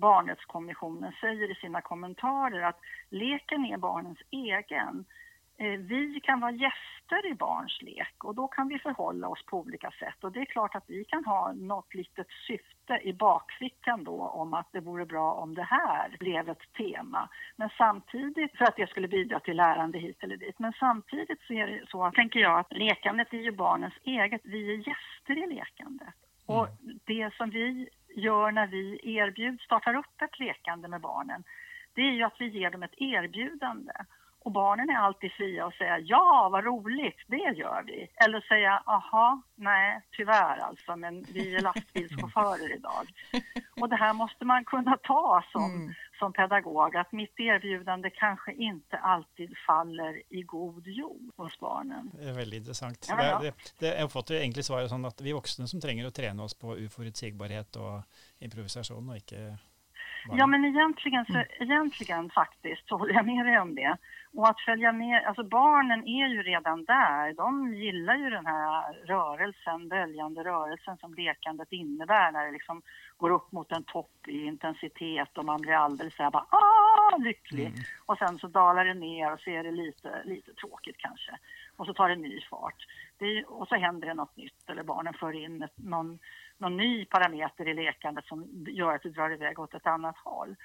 Barnrättskommissionen 0.00 1.12
säger 1.20 1.50
i 1.50 1.54
sina 1.54 1.80
kommentarer 1.80 2.62
att 2.62 2.80
leken 3.10 3.64
är 3.64 3.76
barnens 3.76 4.18
egen. 4.30 5.04
Eh, 5.60 5.78
Vi 5.78 6.20
kan 6.22 6.40
vara 6.40 6.50
gäster 6.50 7.26
i 7.26 7.34
barns 7.34 7.82
lek 7.82 8.24
och 8.24 8.34
då 8.34 8.48
kan 8.48 8.68
vi 8.68 8.78
förhålla 8.78 9.28
oss 9.28 9.46
på 9.46 9.58
olika 9.58 9.90
sätt. 9.90 10.24
Och 10.24 10.32
det 10.32 10.40
är 10.40 10.44
klart 10.44 10.74
att 10.74 10.84
vi 10.86 11.04
kan 11.04 11.24
ha 11.24 11.52
något 11.52 11.94
litet 11.94 12.26
syfte 12.46 13.00
i 13.02 13.12
bakfickan 13.12 14.04
då 14.04 14.20
om 14.20 14.54
att 14.54 14.72
det 14.72 14.80
vore 14.80 15.06
bra 15.06 15.32
om 15.32 15.54
det 15.54 15.62
här 15.62 16.16
blev 16.20 16.48
ett 16.48 16.72
tema. 16.76 17.28
Men 17.56 17.68
samtidigt, 17.78 18.56
för 18.56 18.64
att 18.64 18.76
det 18.76 18.90
skulle 18.90 19.08
bidra 19.08 19.40
till 19.40 19.56
lärande 19.56 19.98
hit 19.98 20.22
eller 20.22 20.36
dit. 20.36 20.58
Men 20.58 20.72
samtidigt 20.72 21.40
så 21.46 21.52
är 21.52 21.66
det 21.66 21.86
så, 21.88 22.10
tänker 22.10 22.40
jag, 22.40 22.58
att 22.58 22.72
lekandet 22.72 23.32
är 23.32 23.38
ju 23.38 23.50
barnens 23.52 23.94
eget. 24.02 24.40
Vi 24.44 24.72
är 24.72 24.76
gäster 24.76 25.44
i 25.44 25.54
lekandet. 25.54 26.14
Och 26.46 26.68
det 27.04 27.34
som 27.34 27.50
vi 27.50 27.88
gör 28.14 28.52
när 28.52 28.66
vi 28.66 29.00
erbjud, 29.02 29.60
startar 29.60 29.94
upp 29.94 30.22
ett 30.22 30.38
lekande 30.38 30.88
med 30.88 31.00
barnen, 31.00 31.44
det 31.94 32.02
är 32.02 32.12
ju 32.12 32.22
att 32.22 32.40
vi 32.40 32.48
ger 32.48 32.70
dem 32.70 32.82
ett 32.82 32.94
erbjudande. 32.96 33.92
Och 34.40 34.52
barnen 34.52 34.90
är 34.90 34.94
alltid 34.96 35.32
fria 35.32 35.66
att 35.66 35.74
säga 35.74 35.98
ja, 35.98 36.48
vad 36.52 36.64
roligt, 36.64 37.16
det 37.26 37.36
gör 37.56 37.82
vi. 37.86 38.10
Eller 38.14 38.40
säga 38.40 38.82
aha, 38.86 39.42
nej, 39.54 40.02
tyvärr 40.16 40.58
alltså, 40.58 40.96
men 40.96 41.22
vi 41.22 41.54
är 41.54 41.60
lastbilschaufförer 41.60 42.76
idag. 42.76 43.06
Och 43.80 43.88
det 43.88 43.96
här 43.96 44.12
måste 44.12 44.44
man 44.44 44.64
kunna 44.64 44.96
ta 45.02 45.44
som, 45.52 45.72
Mm. 45.72 45.94
som 46.18 46.32
pedagog, 46.32 46.96
att 46.96 47.12
mitt 47.12 47.40
erbjudande 47.40 48.10
kanske 48.10 48.52
inte 48.52 48.96
alltid 48.98 49.54
faller 49.66 50.22
i 50.28 50.42
god 50.42 50.86
jord 50.86 51.30
hos 51.36 51.58
barnen. 51.60 52.10
Det 52.14 52.28
er 52.28 52.32
veldig 52.32 52.56
interessant. 52.56 53.06
Ja, 53.08 53.16
Det, 53.16 53.26
ja. 53.26 53.38
det, 53.38 53.52
det, 53.78 53.86
jeg 53.94 54.04
oppfatter 54.04 54.34
jo 54.34 54.40
egentlig 54.40 54.64
svaret 54.64 54.90
sånn 54.90 55.04
at 55.06 55.20
vi 55.20 55.32
voksne 55.32 55.66
som 55.68 55.80
trenger 55.80 56.06
å 56.06 56.10
trene 56.10 56.42
oss 56.42 56.54
på 56.54 56.76
uforutsigbarhet 56.76 57.76
og 57.76 58.02
improvisasjon, 58.38 59.08
og 59.10 59.16
ikke 59.16 59.42
barn. 59.44 59.58
Ja, 60.30 60.46
men 60.46 60.64
egentligen, 60.64 61.24
så, 61.24 61.44
egentligen 61.60 62.30
faktiskt 62.30 62.88
så 62.88 62.96
håller 62.96 63.14
jag 63.14 63.26
med 63.26 63.46
dig 63.46 63.58
om 63.58 63.74
det. 63.74 63.96
Och 64.34 64.48
att 64.48 64.60
följa 64.60 64.92
med, 64.92 65.24
alltså 65.26 65.42
barnen 65.44 66.08
är 66.08 66.28
ju 66.28 66.42
redan 66.42 66.84
där. 66.84 67.34
De 67.34 67.74
gillar 67.74 68.16
ju 68.16 68.30
den 68.30 68.46
här 68.46 68.92
rörelsen, 68.92 69.88
böljande 69.88 70.44
rörelsen 70.44 70.96
som 70.96 71.14
lekandet 71.14 71.72
innebär 71.72 72.32
när 72.32 72.46
det 72.46 72.52
liksom 72.52 72.82
går 73.16 73.30
upp 73.30 73.52
mot 73.52 73.72
en 73.72 73.82
topp 73.82 74.28
i 74.28 74.44
intensitet 74.44 75.38
och 75.38 75.44
man 75.44 75.60
blir 75.60 75.72
alldeles 75.72 76.16
så 76.16 76.22
här 76.22 76.30
bara 76.30 76.46
ah, 76.50 77.16
lycklig. 77.16 77.66
Mm. 77.66 77.78
Och 78.06 78.18
sen 78.18 78.38
så 78.38 78.46
dalar 78.46 78.84
det 78.84 78.94
ner 78.94 79.32
och 79.32 79.40
så 79.40 79.50
är 79.50 79.62
det 79.62 79.70
lite, 79.70 80.22
lite 80.24 80.54
tråkigt 80.54 80.96
kanske. 80.98 81.38
Och 81.76 81.86
så 81.86 81.94
tar 81.94 82.08
det 82.08 82.16
ny 82.16 82.40
fart. 82.50 82.86
Det 83.18 83.24
är, 83.24 83.52
och 83.52 83.68
så 83.68 83.74
händer 83.74 84.08
det 84.08 84.14
något 84.14 84.36
nytt 84.36 84.70
eller 84.70 84.82
barnen 84.82 85.14
för 85.14 85.32
in 85.32 85.62
ett, 85.62 85.78
någon, 85.78 86.18
någon 86.58 86.76
ny 86.76 87.04
parameter 87.04 87.68
i 87.68 87.74
lekandet 87.74 88.24
som 88.24 88.64
gör 88.68 88.94
att 88.94 89.02
det 89.02 89.08
drar 89.10 89.32
iväg 89.32 89.58
åt 89.58 89.74
ett 89.74 89.86
annat 89.86 90.16
håll. 90.16 90.56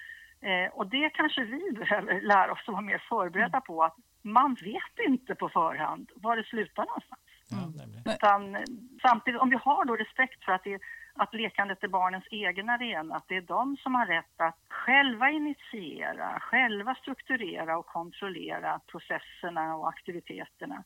Eh, 0.42 0.74
och 0.74 0.88
det 0.88 1.10
kanske 1.10 1.44
vi 1.44 1.72
behöver 1.72 2.22
lära 2.22 2.52
oss 2.52 2.60
att 2.68 2.74
vara 2.74 2.82
mer 2.82 3.04
förberedda 3.10 3.62
på, 3.62 3.84
att 3.84 3.96
man 4.22 4.54
vet 4.54 5.08
inte 5.08 5.36
på 5.36 5.50
förhand 5.50 6.12
var 6.16 6.38
det 6.38 6.44
slutar 6.44 6.86
någonstans. 6.86 7.22
Ja, 7.50 8.14
Utan, 8.14 8.58
samtidigt, 9.02 9.42
om 9.42 9.50
vi 9.50 9.56
har 9.56 9.86
då 9.86 9.96
respekt 9.96 10.44
för 10.44 10.52
att, 10.52 10.64
det, 10.64 10.80
att 11.14 11.34
lekandet 11.34 11.84
är 11.84 11.88
barnens 11.88 12.26
egen 12.32 12.70
arena, 12.70 13.16
att 13.16 13.28
det 13.28 13.38
är 13.38 13.42
de 13.42 13.78
som 13.78 13.96
har 13.96 14.06
rätt 14.06 14.42
att 14.42 14.60
själva 14.70 15.30
initiera, 15.30 16.40
själva 16.40 16.96
strukturera 16.96 17.78
och 17.78 17.86
kontrollera 17.86 18.80
processerna 18.88 19.76
och 19.76 19.90
aktiviteterna, 19.90 20.84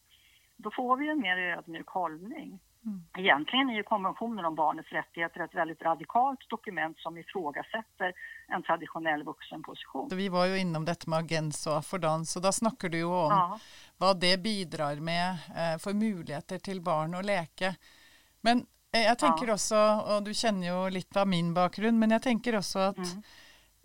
då 0.58 0.72
får 0.72 0.98
vi 0.98 1.10
en 1.10 1.20
mer 1.20 1.38
ödmjuk 1.38 1.88
hållning. 1.88 2.60
Mm. 2.88 3.04
Egentligen 3.17 3.69
är 3.69 3.76
ju 3.76 3.84
konventionen 3.84 4.45
om 4.45 4.56
barnets 4.56 4.89
rättigheter 4.89 5.39
ett 5.39 5.56
väldigt 5.56 5.82
radikalt 5.82 6.50
dokument 6.50 6.97
som 7.00 7.17
ifrågasätter 7.17 8.13
en 8.47 8.63
traditionell 8.63 9.23
vuxenposition. 9.23 10.10
Vi 10.12 10.30
var 10.30 10.45
ju 10.45 10.58
inom 10.58 10.86
detta 10.86 11.10
med 11.10 11.19
agens 11.19 11.67
och 11.67 11.78
affordans 11.78 12.36
och 12.36 12.41
då 12.41 12.52
snackar 12.52 12.89
du 12.89 12.97
ju 12.97 13.04
om 13.04 13.32
ja. 13.32 13.60
vad 13.97 14.19
det 14.19 14.38
bidrar 14.38 14.95
med 14.95 15.30
eh, 15.32 15.80
för 15.80 15.93
möjligheter 15.93 16.60
till 16.60 16.82
barn 16.82 17.15
att 17.15 17.26
leka. 17.26 17.76
Men 18.41 18.65
eh, 18.93 19.02
jag 19.02 19.19
tänker 19.19 19.47
ja. 19.47 19.54
också, 19.54 20.06
och 20.10 20.23
du 20.23 20.34
känner 20.34 20.67
ju 20.67 20.89
lite 20.89 21.21
av 21.21 21.28
min 21.28 21.54
bakgrund, 21.54 22.00
men 22.00 22.12
jag 22.12 22.21
tänker 22.21 22.58
också 22.58 22.80
att 22.80 22.97
mm. 22.97 23.23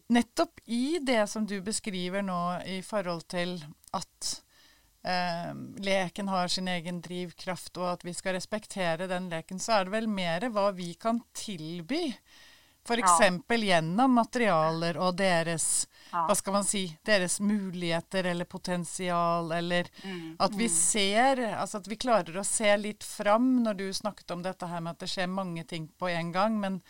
nettopp 0.07 0.61
i 0.65 0.99
det 0.99 1.27
som 1.27 1.47
du 1.47 1.61
beskriver 1.61 2.23
nu 2.23 2.71
i 2.77 2.83
förhållande 2.83 3.25
till 3.25 3.65
att 3.93 4.43
eh, 5.05 5.55
leken 5.77 6.29
har 6.29 6.49
sin 6.49 6.69
egen 6.69 7.01
drivkraft 7.01 7.77
och 7.77 7.93
att 7.93 8.05
vi 8.05 8.15
ska 8.15 8.33
respektera 8.33 9.07
den 9.07 9.29
leken 9.29 9.59
så 9.59 9.73
är 9.73 9.85
det 9.85 9.91
väl 9.91 10.09
mer 10.09 10.49
vad 10.49 10.75
vi 10.75 10.95
kan 10.95 11.21
tillby. 11.33 12.17
För 12.85 12.99
exempel 12.99 13.62
ja. 13.62 13.67
genom 13.67 14.12
materialer 14.12 14.97
och 14.97 15.15
deras, 15.15 15.88
ja. 16.12 16.27
vad 16.29 16.37
ska 16.37 16.53
man 16.53 16.65
säga, 16.65 16.91
deras 17.03 17.41
möjligheter 17.41 18.25
eller 18.25 18.45
potential 18.45 19.53
eller 19.53 19.87
mm. 20.03 20.37
att 20.38 20.51
vi 20.51 20.65
mm. 20.65 20.77
ser, 20.77 21.55
alltså 21.55 21.79
att 21.79 21.87
vi 21.87 21.97
klarar 21.97 22.37
att 22.37 22.47
se 22.47 22.77
lite 22.77 23.07
fram 23.07 23.62
när 23.62 23.75
du 23.75 23.93
snackat 23.93 24.31
om 24.31 24.43
detta 24.43 24.67
här 24.67 24.81
med 24.81 24.91
att 24.91 24.99
det 24.99 25.09
sker 25.09 25.27
många 25.27 25.65
ting 25.65 25.88
på 25.88 26.09
en 26.09 26.33
gång 26.33 26.61
men 26.61 26.81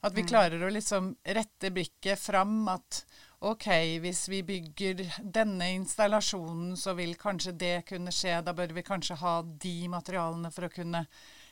att 0.00 0.12
vi 0.12 0.20
mm. 0.20 0.28
klarar 0.28 0.66
att 0.66 0.72
liksom 0.72 1.16
rätta 1.24 1.70
blicken 1.70 2.16
fram 2.16 2.68
att 2.68 3.06
ok, 3.40 3.66
hvis 4.02 4.28
vi 4.28 4.42
bygger 4.42 5.02
denne 5.22 5.70
installasjonen, 5.76 6.76
så 6.76 6.94
vil 6.98 7.14
kanskje 7.18 7.52
det 7.52 7.74
kunne 7.88 8.12
skje. 8.14 8.40
Da 8.42 8.54
bør 8.56 8.74
vi 8.74 8.86
kanskje 8.86 9.18
ha 9.20 9.40
de 9.42 9.76
materialene 9.90 10.50
for 10.54 10.66
å 10.66 10.72
kunne 10.72 11.04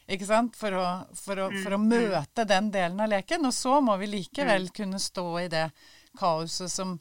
ikke 0.06 0.26
sant? 0.26 0.56
For 0.58 0.74
å, 0.74 0.86
for 1.18 1.42
å, 1.42 1.46
for 1.62 1.74
å 1.74 1.78
mm, 1.82 1.86
mm. 1.86 1.94
møte 1.94 2.46
den 2.46 2.70
delen 2.74 3.02
av 3.02 3.10
leken. 3.10 3.46
Og 3.48 3.54
så 3.54 3.78
må 3.82 3.96
vi 4.02 4.10
likevel 4.10 4.68
mm. 4.68 4.74
kunne 4.74 5.00
stå 5.02 5.26
i 5.42 5.48
det 5.52 5.68
kaoset 6.18 6.72
som 6.72 6.96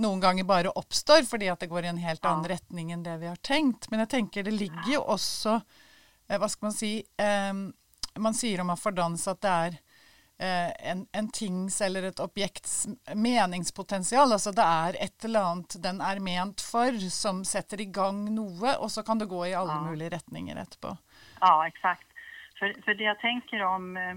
noen 0.00 0.22
ganger 0.22 0.46
bare 0.48 0.72
oppstår 0.72 1.26
fordi 1.28 1.50
at 1.52 1.60
det 1.60 1.68
går 1.68 1.84
i 1.84 1.90
en 1.90 2.00
helt 2.00 2.24
annen 2.24 2.48
retning 2.48 2.94
enn 2.94 3.02
det 3.04 3.18
vi 3.20 3.28
har 3.28 3.40
tenkt. 3.44 3.90
Men 3.90 4.04
jeg 4.04 4.14
tenker 4.16 4.46
det 4.46 4.54
ligger 4.56 4.92
jo 4.94 5.02
også 5.14 5.58
eh, 5.58 6.38
Hva 6.40 6.48
skal 6.48 6.70
man 6.70 6.76
si 6.76 6.92
eh, 7.20 7.50
Man 8.22 8.38
sier 8.38 8.62
om 8.62 8.72
affordans 8.72 9.26
at 9.28 9.42
det 9.44 9.56
er 9.66 9.76
Eh, 9.76 9.81
en, 10.90 11.06
en, 11.12 11.28
tings 11.28 11.80
eller 11.80 12.02
ett 12.02 12.20
objekts 12.20 12.88
meningspotential. 13.14 14.32
Alltså 14.32 14.52
det 14.52 14.62
är 14.62 15.04
ett 15.04 15.24
eller 15.24 15.40
annat 15.40 15.82
den 15.82 16.00
är 16.00 16.20
ment 16.20 16.60
för 16.60 16.92
som 17.10 17.44
sätter 17.44 17.80
igång 17.80 18.34
något 18.34 18.78
och 18.78 18.90
så 18.90 19.02
kan 19.02 19.18
det 19.18 19.26
gå 19.26 19.46
i 19.46 19.54
alla 19.54 19.72
ja. 19.72 19.80
möjliga 19.80 20.08
riktningar 20.08 20.56
efterpå. 20.56 20.96
Ja, 21.40 21.66
exakt. 21.66 22.06
För, 22.58 22.82
för 22.84 22.94
det 22.94 23.04
jag 23.04 23.18
tänker 23.18 23.62
om, 23.64 23.96
eh, 23.96 24.16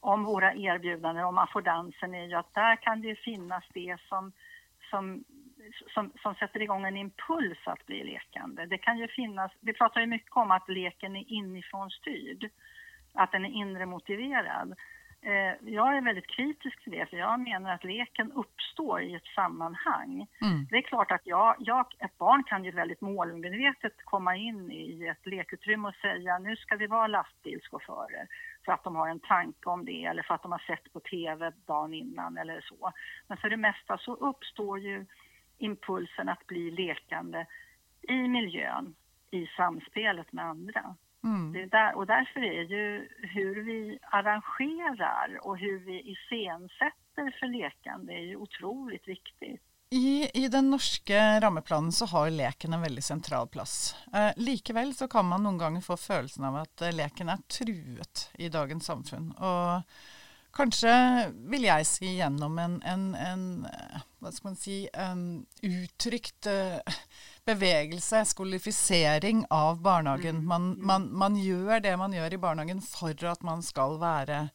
om 0.00 0.24
våra 0.24 0.54
erbjudanden, 0.54 1.24
om 1.24 1.38
affordansen, 1.38 2.14
är 2.14 2.24
ju 2.24 2.34
att 2.34 2.54
där 2.54 2.76
kan 2.76 3.00
det 3.00 3.14
finnas 3.14 3.64
det 3.74 3.96
som, 4.08 4.32
som 4.90 5.24
som, 5.94 6.12
som 6.22 6.34
sätter 6.34 6.62
igång 6.62 6.84
en 6.84 6.96
impuls 6.96 7.58
att 7.64 7.86
bli 7.86 8.04
lekande. 8.04 8.66
Det 8.66 8.78
kan 8.78 8.98
ju 8.98 9.08
finnas, 9.08 9.52
vi 9.60 9.72
pratar 9.72 10.00
ju 10.00 10.06
mycket 10.06 10.36
om 10.36 10.50
att 10.50 10.68
leken 10.68 11.16
är 11.16 11.32
inifrån 11.32 11.90
styrd, 11.90 12.50
att 13.12 13.32
den 13.32 13.44
är 13.44 13.50
inre 13.50 13.86
motiverad. 13.86 14.74
Eh, 15.22 15.72
jag 15.72 15.96
är 15.96 16.02
väldigt 16.02 16.26
kritisk 16.26 16.82
till 16.82 16.92
det, 16.92 17.06
för 17.10 17.16
jag 17.16 17.40
menar 17.40 17.74
att 17.74 17.84
leken 17.84 18.32
uppstår 18.32 19.02
i 19.02 19.14
ett 19.14 19.26
sammanhang. 19.34 20.26
Mm. 20.42 20.66
Det 20.70 20.76
är 20.76 20.82
klart 20.82 21.10
att 21.10 21.20
jag, 21.24 21.54
jag, 21.58 21.86
ett 21.98 22.18
barn 22.18 22.44
kan 22.44 22.64
ju 22.64 22.70
väldigt 22.70 23.00
målmedvetet 23.00 23.92
komma 24.04 24.36
in 24.36 24.72
i 24.72 25.06
ett 25.06 25.26
lekutrymme 25.26 25.88
och 25.88 25.94
säga 25.94 26.38
nu 26.38 26.56
ska 26.56 26.76
vi 26.76 26.86
vara 26.86 27.06
lastbilschaufförer 27.06 28.28
för 28.64 28.72
att 28.72 28.84
de 28.84 28.96
har 28.96 29.08
en 29.08 29.20
tanke 29.20 29.68
om 29.68 29.84
det 29.84 30.04
eller 30.04 30.22
för 30.22 30.34
att 30.34 30.42
de 30.42 30.52
har 30.52 30.64
sett 30.66 30.92
på 30.92 31.00
TV 31.00 31.52
dagen 31.66 31.94
innan 31.94 32.38
eller 32.38 32.60
så. 32.60 32.92
Men 33.26 33.38
för 33.38 33.50
det 33.50 33.56
mesta 33.56 33.98
så 33.98 34.14
uppstår 34.14 34.78
ju 34.78 35.06
impulsen 35.58 36.28
att 36.28 36.46
bli 36.46 36.70
lekande 36.70 37.46
i 38.02 38.28
miljön, 38.28 38.94
i 39.30 39.46
samspelet 39.46 40.32
med 40.32 40.44
andra. 40.44 40.96
Mm. 41.24 41.52
Det 41.52 41.66
där, 41.66 41.94
och 41.96 42.06
därför 42.06 42.40
är 42.40 42.62
ju 42.62 43.08
hur 43.34 43.62
vi 43.62 43.98
arrangerar 44.02 45.46
och 45.46 45.58
hur 45.58 45.78
vi 45.78 46.00
iscensätter 46.00 47.38
för 47.40 47.46
lekande 47.46 48.12
är 48.12 48.24
ju 48.24 48.36
otroligt 48.36 49.08
viktigt. 49.08 49.62
I, 49.92 50.30
I 50.34 50.48
den 50.48 50.70
norska 50.70 51.40
rammeplanen 51.40 51.92
så 51.92 52.06
har 52.06 52.30
leken 52.30 52.72
en 52.72 52.82
väldigt 52.82 53.04
central 53.04 53.48
plats. 53.48 53.96
Eh, 54.14 54.30
likevel 54.36 54.94
så 54.94 55.08
kan 55.08 55.28
man 55.28 55.42
någon 55.42 55.58
gånger 55.58 55.80
få 55.80 55.96
känslan 55.96 56.48
av 56.48 56.56
att 56.56 56.82
eh, 56.82 56.92
leken 56.92 57.28
är 57.28 57.36
truet 57.36 58.30
i 58.34 58.48
dagens 58.48 58.84
samfund. 58.84 59.32
Och 59.32 59.82
kanske 60.52 61.26
vill 61.30 61.64
jag 61.64 61.86
si 61.86 62.06
gjennom 62.16 62.58
en, 62.58 62.82
en, 62.82 63.14
en 63.14 63.66
vad 64.18 64.34
ska 64.34 64.48
man 64.48 64.56
si, 64.56 64.88
en 64.92 65.46
uttryckt 65.62 66.46
uh, 66.46 66.92
bevegelse, 67.44 68.24
skolifisering 68.24 69.46
av 69.50 69.82
barnehagen. 69.82 70.36
Mm. 70.36 70.46
Man, 70.46 70.86
man, 70.86 71.12
man, 71.12 71.36
gjør 71.36 71.80
det 71.80 71.96
man 71.96 72.12
gör 72.12 72.32
i 72.32 72.38
barnehagen 72.38 72.82
för 72.82 73.24
att 73.24 73.42
man 73.42 73.62
ska 73.62 73.88
vara 73.88 74.48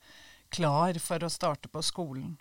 klar 0.50 0.94
för 0.94 1.24
att 1.24 1.32
starta 1.34 1.70
på 1.70 1.82
skolan. 1.82 2.38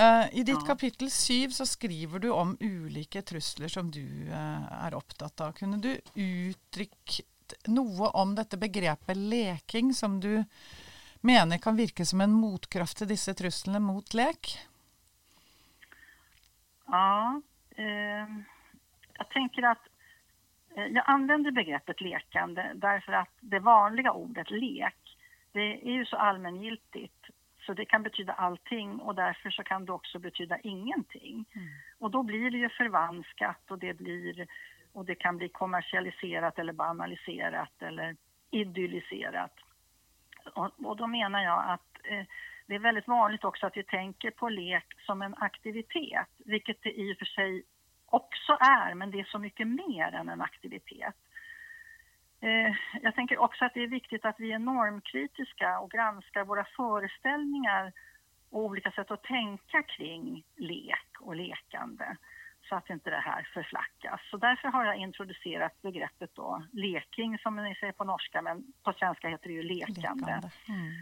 Uh, 0.00 0.34
I 0.34 0.42
ditt 0.42 0.58
ja. 0.60 0.66
kapittel 0.66 1.10
7 1.10 1.50
så 1.50 1.66
skriver 1.66 2.18
du 2.18 2.30
om 2.30 2.56
olika 2.60 3.22
trusler 3.22 3.68
som 3.68 3.90
du 3.90 4.06
uh, 4.28 4.86
er 4.86 4.94
opptatt 4.94 5.40
av. 5.40 5.52
Kunne 5.52 5.76
du 5.76 6.00
uttrycka 6.14 7.22
något 7.66 8.14
om 8.14 8.34
detta 8.34 8.56
begreppet 8.56 9.16
leking 9.16 9.94
som 9.94 10.20
du 10.20 10.44
mener 11.20 11.58
kan 11.58 11.76
virke 11.76 12.06
som 12.06 12.20
en 12.20 12.32
motkraft 12.32 12.96
till 12.98 13.08
dessa 13.08 13.34
truslene 13.34 13.80
mot 13.80 14.14
lek? 14.14 14.58
Ja, 16.86 17.42
eh, 17.76 18.28
jag 19.12 19.28
tänker 19.30 19.62
att 19.62 19.88
eh, 20.76 20.84
jag 20.84 21.04
använder 21.06 21.50
begreppet 21.50 22.00
lekande 22.00 22.72
därför 22.74 23.12
att 23.12 23.34
det 23.40 23.58
vanliga 23.58 24.12
ordet 24.12 24.50
lek, 24.50 25.16
det 25.52 25.88
är 25.88 25.92
ju 25.92 26.06
så 26.06 26.16
allmängiltigt 26.16 27.18
så 27.68 27.74
det 27.74 27.84
kan 27.84 28.02
betyda 28.02 28.32
allting 28.32 29.00
och 29.00 29.14
därför 29.14 29.50
så 29.50 29.62
kan 29.62 29.84
det 29.84 29.92
också 29.92 30.18
betyda 30.18 30.58
ingenting. 30.58 31.44
Mm. 31.54 31.68
Och 31.98 32.10
då 32.10 32.22
blir 32.22 32.50
det 32.50 32.58
ju 32.58 32.68
förvanskat 32.68 33.70
och 33.70 33.78
det, 33.78 33.94
blir, 33.94 34.46
och 34.92 35.04
det 35.04 35.14
kan 35.14 35.36
bli 35.36 35.48
kommersialiserat 35.48 36.58
eller 36.58 36.72
banaliserat 36.72 37.82
eller 37.82 38.16
idylliserat. 38.50 39.52
Och, 40.54 40.70
och 40.84 40.96
då 40.96 41.06
menar 41.06 41.42
jag 41.42 41.64
att 41.70 41.98
eh, 42.04 42.24
det 42.66 42.74
är 42.74 42.78
väldigt 42.78 43.08
vanligt 43.08 43.44
också 43.44 43.66
att 43.66 43.76
vi 43.76 43.82
tänker 43.82 44.30
på 44.30 44.48
lek 44.48 44.86
som 45.06 45.22
en 45.22 45.34
aktivitet, 45.38 46.28
vilket 46.38 46.82
det 46.82 46.92
i 47.00 47.12
och 47.12 47.18
för 47.18 47.24
sig 47.24 47.62
också 48.06 48.52
är, 48.52 48.94
men 48.94 49.10
det 49.10 49.20
är 49.20 49.24
så 49.24 49.38
mycket 49.38 49.66
mer 49.66 50.14
än 50.14 50.28
en 50.28 50.40
aktivitet. 50.40 51.14
Eh, 52.40 52.74
jag 53.02 53.14
tänker 53.14 53.38
också 53.38 53.64
att 53.64 53.74
det 53.74 53.82
är 53.82 53.86
viktigt 53.86 54.24
att 54.24 54.40
vi 54.40 54.52
är 54.52 54.58
normkritiska 54.58 55.78
och 55.78 55.90
granskar 55.90 56.44
våra 56.44 56.64
föreställningar 56.64 57.92
och 58.50 58.60
olika 58.60 58.90
sätt 58.90 59.10
att 59.10 59.22
tänka 59.22 59.82
kring 59.82 60.44
lek 60.56 61.20
och 61.20 61.36
lekande 61.36 62.16
så 62.68 62.74
att 62.76 62.90
inte 62.90 63.10
det 63.10 63.20
här 63.20 63.48
förflackas. 63.54 64.20
Så 64.30 64.36
därför 64.36 64.68
har 64.68 64.84
jag 64.84 64.96
introducerat 64.96 65.82
begreppet 65.82 66.30
då 66.34 66.62
leking 66.72 67.38
som 67.38 67.56
ni 67.56 67.74
säger 67.74 67.92
på 67.92 68.04
norska 68.04 68.42
men 68.42 68.64
på 68.84 68.92
svenska 68.92 69.28
heter 69.28 69.48
det 69.48 69.54
ju 69.54 69.62
lekande. 69.62 70.00
lekande. 70.00 70.50
Mm. 70.68 70.92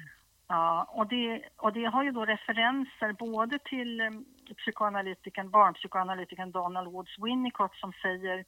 Ja, 0.49 0.87
och 0.89 1.07
det, 1.07 1.43
och 1.57 1.73
det 1.73 1.85
har 1.85 2.03
ju 2.03 2.11
då 2.11 2.25
referenser 2.25 3.13
både 3.13 3.59
till 3.59 4.01
um, 4.01 4.25
psykoanalytikern, 4.57 5.51
barnpsykoanalytikern 5.51 6.51
Donald 6.51 6.93
Woods 6.93 7.19
Winnicott 7.19 7.75
som 7.75 7.93
säger, 7.93 8.45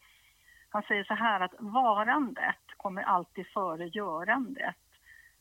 han 0.69 0.83
säger 0.83 1.05
så 1.05 1.15
här 1.15 1.41
att 1.41 1.55
varandet 1.59 2.65
kommer 2.77 3.03
alltid 3.03 3.47
före 3.47 3.87
görandet. 3.89 4.77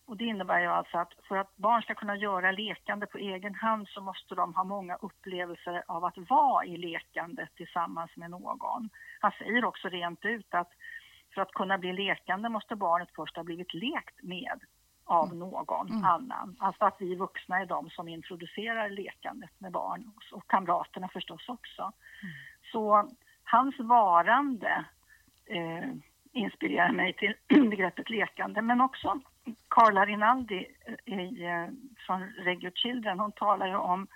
Och 0.08 0.18
det 0.18 0.24
innebär 0.24 0.60
ju 0.60 0.68
alltså 0.68 0.98
att 0.98 1.14
för 1.28 1.38
att 1.38 1.58
barn 1.58 1.82
ska 1.82 1.96
kunna 1.96 2.16
göra 2.16 2.52
lekande 2.52 3.06
på 3.06 3.18
egen 3.18 3.56
hand 3.56 3.88
så 3.88 4.02
måste 4.02 4.36
de 4.36 4.54
ha 4.56 4.64
många 4.64 4.96
upplevelser 4.96 5.84
av 5.88 6.06
att 6.06 6.18
vara 6.18 6.66
i 6.66 6.78
lekandet 6.78 7.50
tillsammans 7.56 8.12
med 8.16 8.30
någon. 8.30 8.90
Han 9.20 9.32
säger 9.32 9.66
också 9.66 9.88
rent 9.90 10.26
ut 10.26 10.54
att 10.54 10.72
för 11.34 11.42
att 11.42 11.52
kunna 11.52 11.78
bli 11.78 11.94
lekande 11.94 12.50
måste 12.50 12.76
barnet 12.76 13.10
först 13.16 13.36
ha 13.36 13.44
blivit 13.44 13.74
lekt 13.74 14.24
med 14.24 14.60
av 15.06 15.26
mm. 15.26 15.40
någon 15.40 15.90
mm. 15.90 16.04
annan. 16.04 16.56
Alltså 16.60 16.86
att 16.86 16.96
vi 17.00 17.16
vuxna 17.16 17.60
är 17.62 17.66
de 17.66 17.90
som 17.90 18.08
introducerar 18.08 18.90
lekandet 18.90 19.52
med 19.58 19.72
barn 19.72 20.12
och 20.32 20.48
kamraterna 20.48 21.08
förstås 21.08 21.50
också. 21.50 21.82
Mm. 21.82 22.34
Så 22.72 23.10
hans 23.44 23.80
varande 23.80 24.86
eh, 25.46 25.90
inspirerar 26.32 26.92
mig 26.92 27.14
till 27.14 27.34
begreppet 27.70 28.10
lekande 28.10 28.62
men 28.62 28.82
också 28.82 29.22
Carla 29.70 30.06
Rinaldi 30.06 30.68
eh, 31.06 31.20
i, 31.20 31.44
eh, 31.44 31.68
från 32.06 32.24
Regio 32.24 32.72
Children, 32.72 33.20
hon 33.20 33.32
talar 33.32 33.68
ju 33.68 33.76
om 33.76 34.08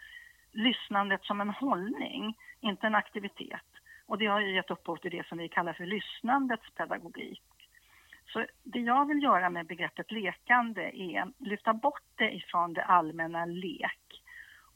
lyssnandet 0.52 1.24
som 1.24 1.42
en 1.42 1.50
hållning, 1.50 2.38
inte 2.60 2.88
en 2.88 2.96
aktivitet. 2.96 3.66
Och 4.06 4.18
det 4.18 4.26
har 4.26 4.42
ju 4.42 4.56
gett 4.56 4.72
upphov 4.72 4.96
till 4.96 5.12
det 5.12 5.28
som 5.28 5.38
vi 5.38 5.50
kallar 5.50 5.74
för 5.74 5.86
lyssnandets 5.86 6.70
pedagogik. 6.76 7.44
Så 8.34 8.46
det 8.64 8.80
jag 8.80 9.08
vill 9.08 9.24
göra 9.24 9.50
med 9.50 9.66
begreppet 9.66 10.12
lekande 10.12 10.92
är 10.94 11.22
att 11.22 11.30
lyfta 11.40 11.74
bort 11.74 12.04
det 12.16 12.32
ifrån 12.32 12.74
det 12.74 12.84
allmänna 12.84 13.46
lek 13.46 14.24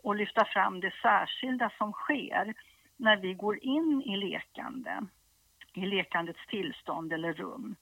och 0.03 0.15
lyfta 0.15 0.45
fram 0.45 0.79
det 0.79 0.93
särskilda 1.01 1.69
som 1.77 1.91
sker 1.91 2.53
när 2.97 3.17
vi 3.17 3.33
går 3.33 3.63
in 3.63 4.01
i 4.05 4.17
lekande, 4.17 5.01
i 5.73 5.85
lekandets 5.85 6.47
tillstånd 6.47 7.13
eller 7.13 7.33
rum, 7.33 7.75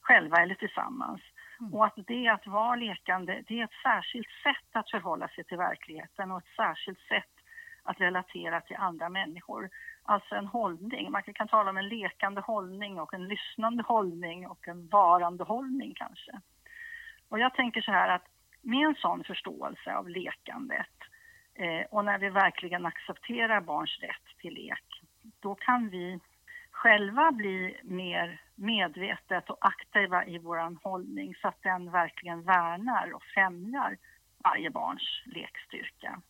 själva 0.00 0.36
eller 0.36 0.54
tillsammans. 0.54 1.20
Mm. 1.60 1.74
Och 1.74 1.86
att 1.86 1.94
det 1.96 2.28
att 2.28 2.46
vara 2.46 2.76
lekande, 2.76 3.42
det 3.46 3.60
är 3.60 3.64
ett 3.64 3.82
särskilt 3.82 4.28
sätt 4.42 4.70
att 4.72 4.90
förhålla 4.90 5.28
sig 5.28 5.44
till 5.44 5.56
verkligheten 5.56 6.30
och 6.30 6.38
ett 6.38 6.56
särskilt 6.56 7.00
sätt 7.00 7.30
att 7.82 8.00
relatera 8.00 8.60
till 8.60 8.76
andra 8.76 9.08
människor. 9.08 9.70
Alltså 10.02 10.34
en 10.34 10.46
hållning. 10.46 11.10
Man 11.10 11.22
kan 11.22 11.48
tala 11.48 11.70
om 11.70 11.76
en 11.76 11.88
lekande 11.88 12.40
hållning 12.40 13.00
och 13.00 13.14
en 13.14 13.28
lyssnande 13.28 13.82
hållning 13.82 14.46
och 14.46 14.68
en 14.68 14.88
varande 14.88 15.44
hållning 15.44 15.94
kanske. 15.96 16.40
Och 17.28 17.38
jag 17.38 17.54
tänker 17.54 17.80
så 17.80 17.92
här 17.92 18.08
att 18.08 18.24
med 18.62 18.86
en 18.86 18.94
sån 18.94 19.24
förståelse 19.24 19.94
av 19.94 20.08
lekandet 20.08 20.96
eh, 21.54 21.86
och 21.90 22.04
när 22.04 22.18
vi 22.18 22.30
verkligen 22.30 22.86
accepterar 22.86 23.60
barns 23.60 23.98
rätt 24.00 24.38
till 24.40 24.54
lek, 24.54 25.02
då 25.40 25.54
kan 25.54 25.88
vi 25.88 26.20
själva 26.74 27.32
bli 27.32 27.80
mer 27.82 28.40
medvetet 28.54 29.50
och 29.50 29.58
aktiva 29.60 30.26
i 30.26 30.38
vår 30.38 30.82
hållning 30.82 31.34
så 31.34 31.48
att 31.48 31.62
den 31.62 31.90
verkligen 31.90 32.42
värnar 32.42 33.14
och 33.14 33.22
främjar 33.22 33.98
varje 34.38 34.70
barns 34.70 35.22
lekstyrka. 35.26 36.22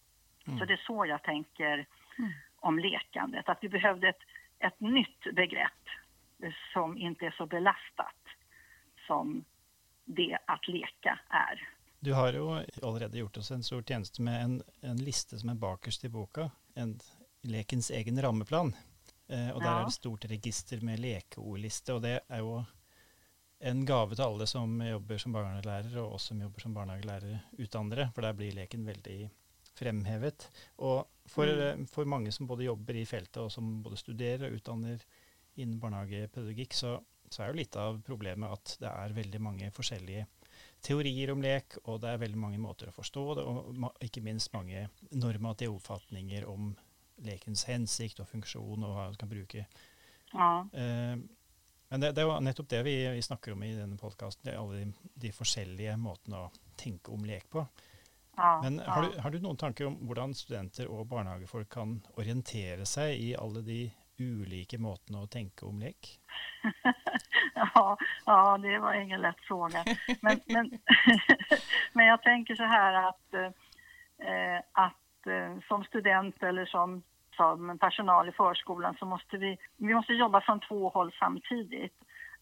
Mm. 0.46 0.58
Så 0.58 0.64
det 0.64 0.72
är 0.72 0.82
så 0.86 1.06
jag 1.06 1.22
tänker 1.22 1.86
mm. 2.18 2.32
om 2.56 2.78
lekandet, 2.78 3.48
att 3.48 3.58
vi 3.60 3.68
behövde 3.68 4.08
ett, 4.08 4.22
ett 4.58 4.80
nytt 4.80 5.34
begrepp 5.34 5.84
som 6.72 6.98
inte 6.98 7.26
är 7.26 7.30
så 7.30 7.46
belastat 7.46 8.22
som 9.06 9.44
det 10.04 10.38
att 10.46 10.68
leka 10.68 11.18
är. 11.28 11.68
Du 12.00 12.12
har 12.12 12.32
ju 12.32 12.64
allerede 12.82 13.18
gjort 13.18 13.36
oss 13.36 13.50
en 13.50 13.62
stor 13.62 13.82
tjänst 13.82 14.18
med 14.18 14.42
en, 14.42 14.62
en 14.80 14.96
liste 14.96 15.38
som 15.38 15.48
är 15.48 15.54
bakerst 15.54 16.04
i 16.04 16.08
boka, 16.08 16.50
en 16.74 16.98
lekens 17.42 17.90
egen 17.90 18.22
rammeplan. 18.22 18.72
Eh, 19.28 19.50
og 19.54 19.60
der 19.62 19.70
ja. 19.70 19.76
er 19.80 19.88
det 19.88 19.96
stort 19.96 20.26
register 20.28 20.82
med 20.84 21.00
lekeordliste, 21.00 21.96
og 21.96 22.02
det 22.04 22.18
er 22.28 22.42
jo 22.44 22.58
en 23.64 23.86
gave 23.88 24.16
til 24.16 24.26
alle 24.26 24.46
som 24.50 24.76
jobber 24.84 25.20
som 25.22 25.32
barnehagelærer, 25.36 25.96
og 26.02 26.18
oss 26.18 26.28
som 26.30 26.42
jobber 26.42 26.64
som 26.66 26.74
barnehagelærerutdannere, 26.76 28.10
for 28.12 28.26
der 28.26 28.36
blir 28.36 28.56
leken 28.58 28.84
veldig 28.84 29.18
fremhevet. 29.74 30.48
Og 30.84 31.06
for, 31.30 31.48
mm. 31.48 31.64
Eh, 31.64 31.86
for, 31.90 32.04
mange 32.04 32.32
som 32.32 32.48
både 32.50 32.68
jobber 32.68 33.00
i 33.00 33.06
feltet, 33.08 33.40
og 33.42 33.52
som 33.52 33.78
både 33.82 34.00
studerer 34.00 34.48
og 34.50 34.60
utdanner 34.60 35.02
innen 35.56 35.80
barnehagepedagogikk, 35.80 36.76
så, 36.76 36.98
så 37.30 37.42
er 37.42 37.52
jo 37.52 37.60
litt 37.62 37.76
av 37.80 38.00
problemet 38.04 38.52
at 38.52 38.76
det 38.82 38.90
er 38.90 39.16
veldig 39.16 39.40
mange 39.42 39.70
forskjellige 39.74 40.26
teorier 40.84 41.32
om 41.32 41.42
lek, 41.42 41.78
og 41.88 42.02
det 42.02 42.12
er 42.12 42.20
veldig 42.20 42.38
mange 42.38 42.60
måter 42.60 42.90
å 42.90 42.94
forstå 42.94 43.24
det, 43.38 43.44
og 43.48 44.04
ikke 44.04 44.22
minst 44.26 44.52
mange 44.54 44.88
normative 45.16 45.72
oppfatninger 45.78 46.44
om 46.50 46.74
lekens 47.26 47.64
hensikt 47.68 48.20
og 48.20 48.28
funksjon, 48.30 48.84
og 48.84 48.92
hva 48.94 49.08
man 49.08 49.18
kan 49.20 49.30
bruke. 49.30 49.66
Ja. 50.32 50.50
Eh, 50.72 51.16
men 51.88 52.00
det, 52.00 52.12
det, 52.16 52.24
er 52.24 52.26
jo 52.26 52.38
nettopp 52.42 52.70
det 52.72 52.82
vi, 52.86 52.94
vi 53.14 53.22
snakker 53.22 53.54
om 53.54 53.62
i 53.62 53.74
denne 53.76 53.98
podkasten, 54.00 54.50
alle 54.58 54.80
de, 54.80 55.10
de, 55.22 55.32
forskjellige 55.34 55.96
måtene 56.00 56.40
å 56.46 56.52
tenke 56.80 57.12
om 57.14 57.26
lek 57.28 57.46
på. 57.52 57.62
Ja, 58.36 58.60
Men 58.64 58.80
har, 58.82 59.04
du, 59.04 59.18
har, 59.20 59.30
du, 59.30 59.38
noen 59.38 59.60
tanker 59.60 59.86
om 59.86 60.00
hvordan 60.08 60.34
studenter 60.34 60.88
og 60.90 61.06
barnehagefolk 61.12 61.68
kan 61.70 62.00
orientere 62.18 62.82
seg 62.88 63.14
i 63.14 63.28
alle 63.38 63.62
de 63.62 63.84
ulike 64.18 64.78
måtene 64.82 65.22
å 65.22 65.30
tenke 65.30 65.68
om 65.68 65.78
lek? 65.78 66.16
ja, 67.54 67.96
ja, 68.26 68.58
det 68.58 68.78
var 68.82 68.94
ingen 68.94 69.22
lätt 69.22 69.40
fråga. 69.46 69.84
Men, 70.20 70.40
men, 70.46 70.70
men 71.92 72.06
jag 72.06 72.22
tänker 72.22 72.54
så 72.54 72.62
här 72.62 73.08
att, 73.08 73.34
eh, 73.34 74.60
att 74.72 75.26
eh, 75.26 75.58
som 75.68 75.84
student 75.84 76.42
eller 76.42 76.66
som, 76.66 77.02
som 77.36 77.78
personal 77.78 78.28
i 78.28 78.32
förskolan 78.32 78.96
så 78.98 79.06
måste 79.06 79.36
vi, 79.36 79.58
vi 79.76 79.94
måste 79.94 80.12
jobba 80.12 80.40
från 80.40 80.60
två 80.60 80.88
håll 80.88 81.12
samtidigt. 81.18 81.94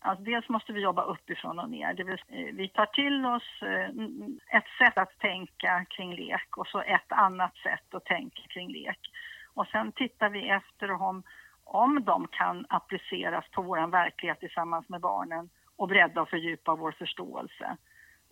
Alltså 0.05 0.25
dels 0.25 0.49
måste 0.49 0.73
vi 0.73 0.81
jobba 0.81 1.03
uppifrån 1.03 1.59
och 1.59 1.71
ner. 1.71 1.95
Det 1.95 2.05
vill, 2.05 2.23
eh, 2.29 2.55
vi 2.55 2.69
tar 2.69 2.87
till 2.87 3.27
oss 3.27 3.63
eh, 3.63 4.57
ett 4.59 4.69
sätt 4.79 4.99
att 4.99 5.19
tänka 5.19 5.85
kring 5.85 6.15
lek 6.15 6.57
och 6.57 6.67
så 6.67 6.81
ett 6.81 7.13
annat 7.13 7.57
sätt 7.57 7.95
att 7.95 8.05
tänka 8.05 8.43
kring 8.49 8.69
lek. 8.69 8.99
Och 9.55 9.67
sen 9.67 9.93
tittar 9.93 10.29
vi 10.29 10.49
efter 10.49 10.91
om, 11.03 11.23
om 11.65 12.05
de 12.05 12.29
kan 12.29 12.67
appliceras 12.69 13.45
på 13.51 13.63
vår 13.63 13.87
verklighet 13.87 14.41
tillsammans 14.41 14.89
med 14.89 15.01
barnen 15.01 15.49
och 15.77 15.89
bredda 15.89 16.23
och 16.23 16.29
fördjupa 16.29 16.75
vår 16.75 16.93
förståelse 16.93 17.77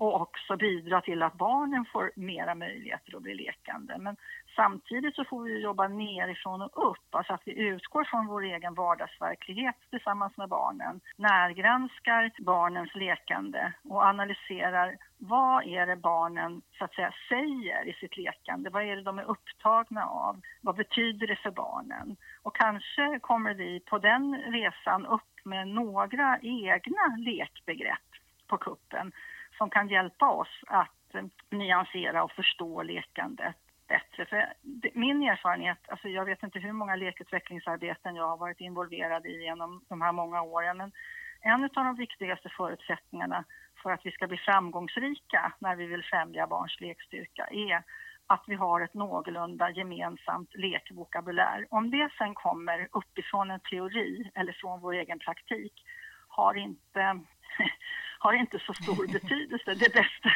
och 0.00 0.20
också 0.20 0.56
bidra 0.56 1.00
till 1.00 1.22
att 1.22 1.34
barnen 1.34 1.84
får 1.84 2.10
mera 2.16 2.54
möjligheter 2.54 3.16
att 3.16 3.22
bli 3.22 3.34
lekande. 3.34 3.98
Men 3.98 4.16
samtidigt 4.56 5.14
så 5.14 5.24
får 5.24 5.42
vi 5.42 5.60
jobba 5.60 5.88
nerifrån 5.88 6.62
och 6.62 6.90
upp, 6.90 7.14
alltså 7.14 7.32
att 7.32 7.42
vi 7.44 7.58
utgår 7.58 8.04
från 8.04 8.26
vår 8.26 8.42
egen 8.42 8.74
vardagsverklighet 8.74 9.76
tillsammans 9.90 10.36
med 10.36 10.48
barnen, 10.48 11.00
närgranskar 11.16 12.30
barnens 12.38 12.94
lekande 12.94 13.72
och 13.84 14.02
analyserar 14.02 14.96
vad 15.18 15.66
är 15.66 15.86
det 15.86 15.96
barnen 15.96 16.62
så 16.78 16.84
att 16.84 16.94
säga 16.94 17.12
säger 17.28 17.88
i 17.88 17.92
sitt 17.92 18.16
lekande? 18.16 18.70
Vad 18.70 18.82
är 18.82 18.96
det 18.96 19.02
de 19.02 19.18
är 19.18 19.30
upptagna 19.30 20.04
av? 20.04 20.40
Vad 20.60 20.76
betyder 20.76 21.26
det 21.26 21.36
för 21.36 21.50
barnen? 21.50 22.16
Och 22.42 22.56
kanske 22.56 23.18
kommer 23.18 23.54
vi 23.54 23.80
på 23.80 23.98
den 23.98 24.36
resan 24.36 25.06
upp 25.06 25.44
med 25.44 25.68
några 25.68 26.38
egna 26.42 27.16
lekbegrepp 27.18 28.10
på 28.46 28.58
kuppen 28.58 29.12
som 29.61 29.70
kan 29.70 29.88
hjälpa 29.88 30.29
oss 30.29 30.64
att 30.66 31.14
eh, 31.14 31.25
nyansera 31.51 32.25
och 32.25 32.33
förstå 32.33 32.83
lekandet 32.83 33.57
bättre. 33.88 34.27
För 34.27 34.53
min 34.94 35.23
erfarenhet, 35.23 35.79
alltså 35.88 36.09
jag 36.09 36.25
vet 36.25 36.42
inte 36.42 36.59
hur 36.59 36.73
många 36.73 36.96
lekutvecklingsarbeten 36.96 38.16
jag 38.16 38.29
har 38.29 38.37
varit 38.37 38.61
involverad 38.61 39.27
i 39.27 39.42
genom 39.42 39.85
de 39.88 40.03
här 40.03 40.12
många 40.12 40.42
åren, 40.42 40.77
men 40.77 40.92
en 41.40 41.64
av 41.64 41.85
de 41.85 41.96
viktigaste 41.96 42.49
förutsättningarna 42.49 43.44
för 43.83 43.90
att 43.90 44.07
vi 44.07 44.11
ska 44.11 44.27
bli 44.27 44.37
framgångsrika 44.37 45.53
när 45.59 45.77
vi 45.77 45.87
vill 45.87 46.05
främja 46.05 46.46
barns 46.46 46.81
lekstyrka 46.81 47.46
är 47.51 47.83
att 48.27 48.44
vi 48.46 48.55
har 48.55 48.81
ett 48.81 48.94
någorlunda 48.94 49.70
gemensamt 49.70 50.55
lekvokabulär. 50.55 51.66
Om 51.70 51.90
det 51.90 52.11
sen 52.18 52.35
kommer 52.35 52.88
uppifrån 52.92 53.51
en 53.51 53.61
teori 53.61 54.31
eller 54.35 54.53
från 54.53 54.81
vår 54.81 54.92
egen 54.92 55.18
praktik 55.18 55.75
har 56.29 56.55
inte 56.55 57.20
har 58.22 58.33
inte 58.33 58.59
så 58.59 58.74
stor 58.74 59.12
betydelse. 59.12 59.74
Det 59.74 59.92
bästa, 59.94 60.30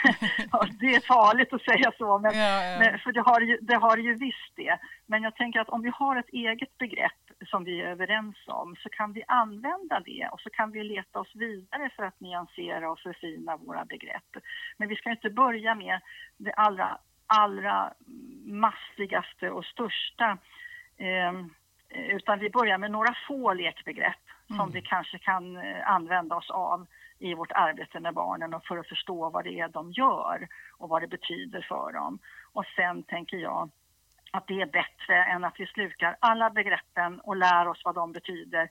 det 0.80 0.94
är 0.94 1.00
farligt 1.00 1.52
att 1.52 1.62
säga 1.62 1.92
så, 1.98 2.18
men, 2.18 2.34
ja, 2.34 2.64
ja. 2.64 2.78
men, 2.78 2.98
för 2.98 3.12
det 3.12 3.20
har, 3.20 3.40
ju, 3.40 3.58
det 3.60 3.74
har 3.74 3.96
ju 3.96 4.14
visst 4.14 4.52
det. 4.56 4.78
Men 5.06 5.22
jag 5.22 5.34
tänker 5.36 5.60
att 5.60 5.68
om 5.68 5.82
vi 5.82 5.92
har 5.94 6.16
ett 6.16 6.28
eget 6.28 6.78
begrepp 6.78 7.24
som 7.46 7.64
vi 7.64 7.80
är 7.80 7.88
överens 7.88 8.36
om 8.46 8.76
så 8.76 8.88
kan 8.88 9.12
vi 9.12 9.24
använda 9.28 10.00
det 10.00 10.28
och 10.32 10.40
så 10.40 10.50
kan 10.50 10.70
vi 10.70 10.84
leta 10.84 11.20
oss 11.20 11.34
vidare 11.34 11.90
för 11.96 12.02
att 12.02 12.20
nyansera 12.20 12.90
och 12.90 12.98
förfina 12.98 13.56
våra 13.56 13.84
begrepp. 13.84 14.30
Men 14.76 14.88
vi 14.88 14.96
ska 14.96 15.10
inte 15.10 15.30
börja 15.30 15.74
med 15.74 16.00
det 16.36 16.52
allra, 16.52 16.98
allra 17.26 17.92
massigaste 18.44 19.50
och 19.50 19.64
största 19.64 20.38
eh, 20.96 21.32
utan 21.90 22.38
vi 22.38 22.50
börjar 22.50 22.78
med 22.78 22.90
några 22.90 23.14
få 23.28 23.52
lekbegrepp 23.54 24.24
som 24.46 24.60
mm. 24.60 24.70
vi 24.70 24.82
kanske 24.82 25.18
kan 25.18 25.56
eh, 25.56 25.90
använda 25.90 26.36
oss 26.36 26.50
av 26.50 26.86
i 27.18 27.34
vårt 27.34 27.52
arbete 27.52 28.00
med 28.00 28.14
barnen 28.14 28.54
och 28.54 28.64
för 28.64 28.78
att 28.78 28.88
förstå 28.88 29.30
vad 29.30 29.44
det 29.44 29.60
är 29.60 29.68
de 29.68 29.92
gör 29.92 30.48
och 30.78 30.88
vad 30.88 31.02
det 31.02 31.08
betyder 31.08 31.66
för 31.68 31.92
dem. 31.92 32.18
Och 32.52 32.64
sen 32.76 33.02
tänker 33.02 33.36
jag 33.36 33.70
att 34.30 34.46
det 34.46 34.60
är 34.60 34.66
bättre 34.66 35.24
än 35.24 35.44
att 35.44 35.54
vi 35.60 35.66
slukar 35.66 36.16
alla 36.20 36.50
begreppen 36.50 37.20
och 37.20 37.36
lär 37.36 37.68
oss 37.68 37.82
vad 37.84 37.94
de 37.94 38.12
betyder. 38.12 38.68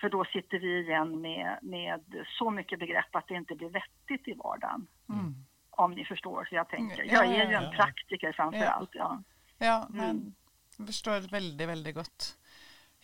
För 0.00 0.08
då 0.08 0.24
sitter 0.24 0.58
vi 0.58 0.80
igen 0.80 1.20
med, 1.20 1.58
med 1.62 2.26
så 2.38 2.50
mycket 2.50 2.78
begrepp 2.78 3.16
att 3.16 3.28
det 3.28 3.34
inte 3.34 3.54
blir 3.54 3.68
vettigt 3.68 4.28
i 4.28 4.32
vardagen. 4.32 4.86
Mm. 5.08 5.34
Om 5.70 5.92
ni 5.92 6.04
förstår 6.04 6.48
hur 6.50 6.56
jag 6.56 6.68
tänker. 6.68 7.04
Jag 7.04 7.26
är 7.26 7.50
ju 7.50 7.54
en 7.54 7.70
praktiker 7.70 8.32
framför 8.32 8.64
allt. 8.64 8.90
Ja, 8.92 9.22
ja 9.58 9.86
men 9.90 10.10
mm. 10.10 10.34
jag 10.78 10.86
förstår 10.86 11.30
väldigt, 11.30 11.68
väldigt 11.68 11.94
gott. 11.94 12.36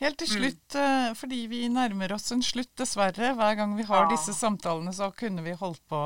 Helt 0.02 0.18
til 0.20 0.28
mm. 0.28 0.36
slutt, 0.36 0.76
mm. 0.76 1.16
fordi 1.16 1.42
vi 1.48 1.66
nærmer 1.72 2.12
oss 2.16 2.32
en 2.34 2.44
slutt, 2.44 2.74
dessverre. 2.76 3.32
Hver 3.38 3.60
gang 3.60 3.76
vi 3.78 3.86
har 3.88 4.04
ja. 4.04 4.10
disse 4.12 4.34
samtalene, 4.36 4.92
så 4.92 5.08
kunne 5.16 5.44
vi 5.46 5.56
holdt 5.56 5.84
på 5.88 6.00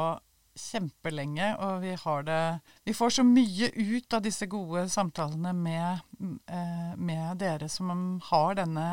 kjempelenge, 0.61 1.53
og 1.63 1.81
vi 1.85 1.95
har 1.95 2.25
det 2.27 2.61
Vi 2.85 2.95
får 2.95 3.11
så 3.17 3.25
mye 3.25 3.71
ut 3.71 4.15
av 4.15 4.23
disse 4.23 4.47
gode 4.51 4.87
samtalene 4.91 5.53
med, 5.57 6.01
eh, 6.51 6.93
med 6.97 7.39
dere 7.39 7.69
som 7.69 8.21
har 8.31 8.59
denne 8.59 8.87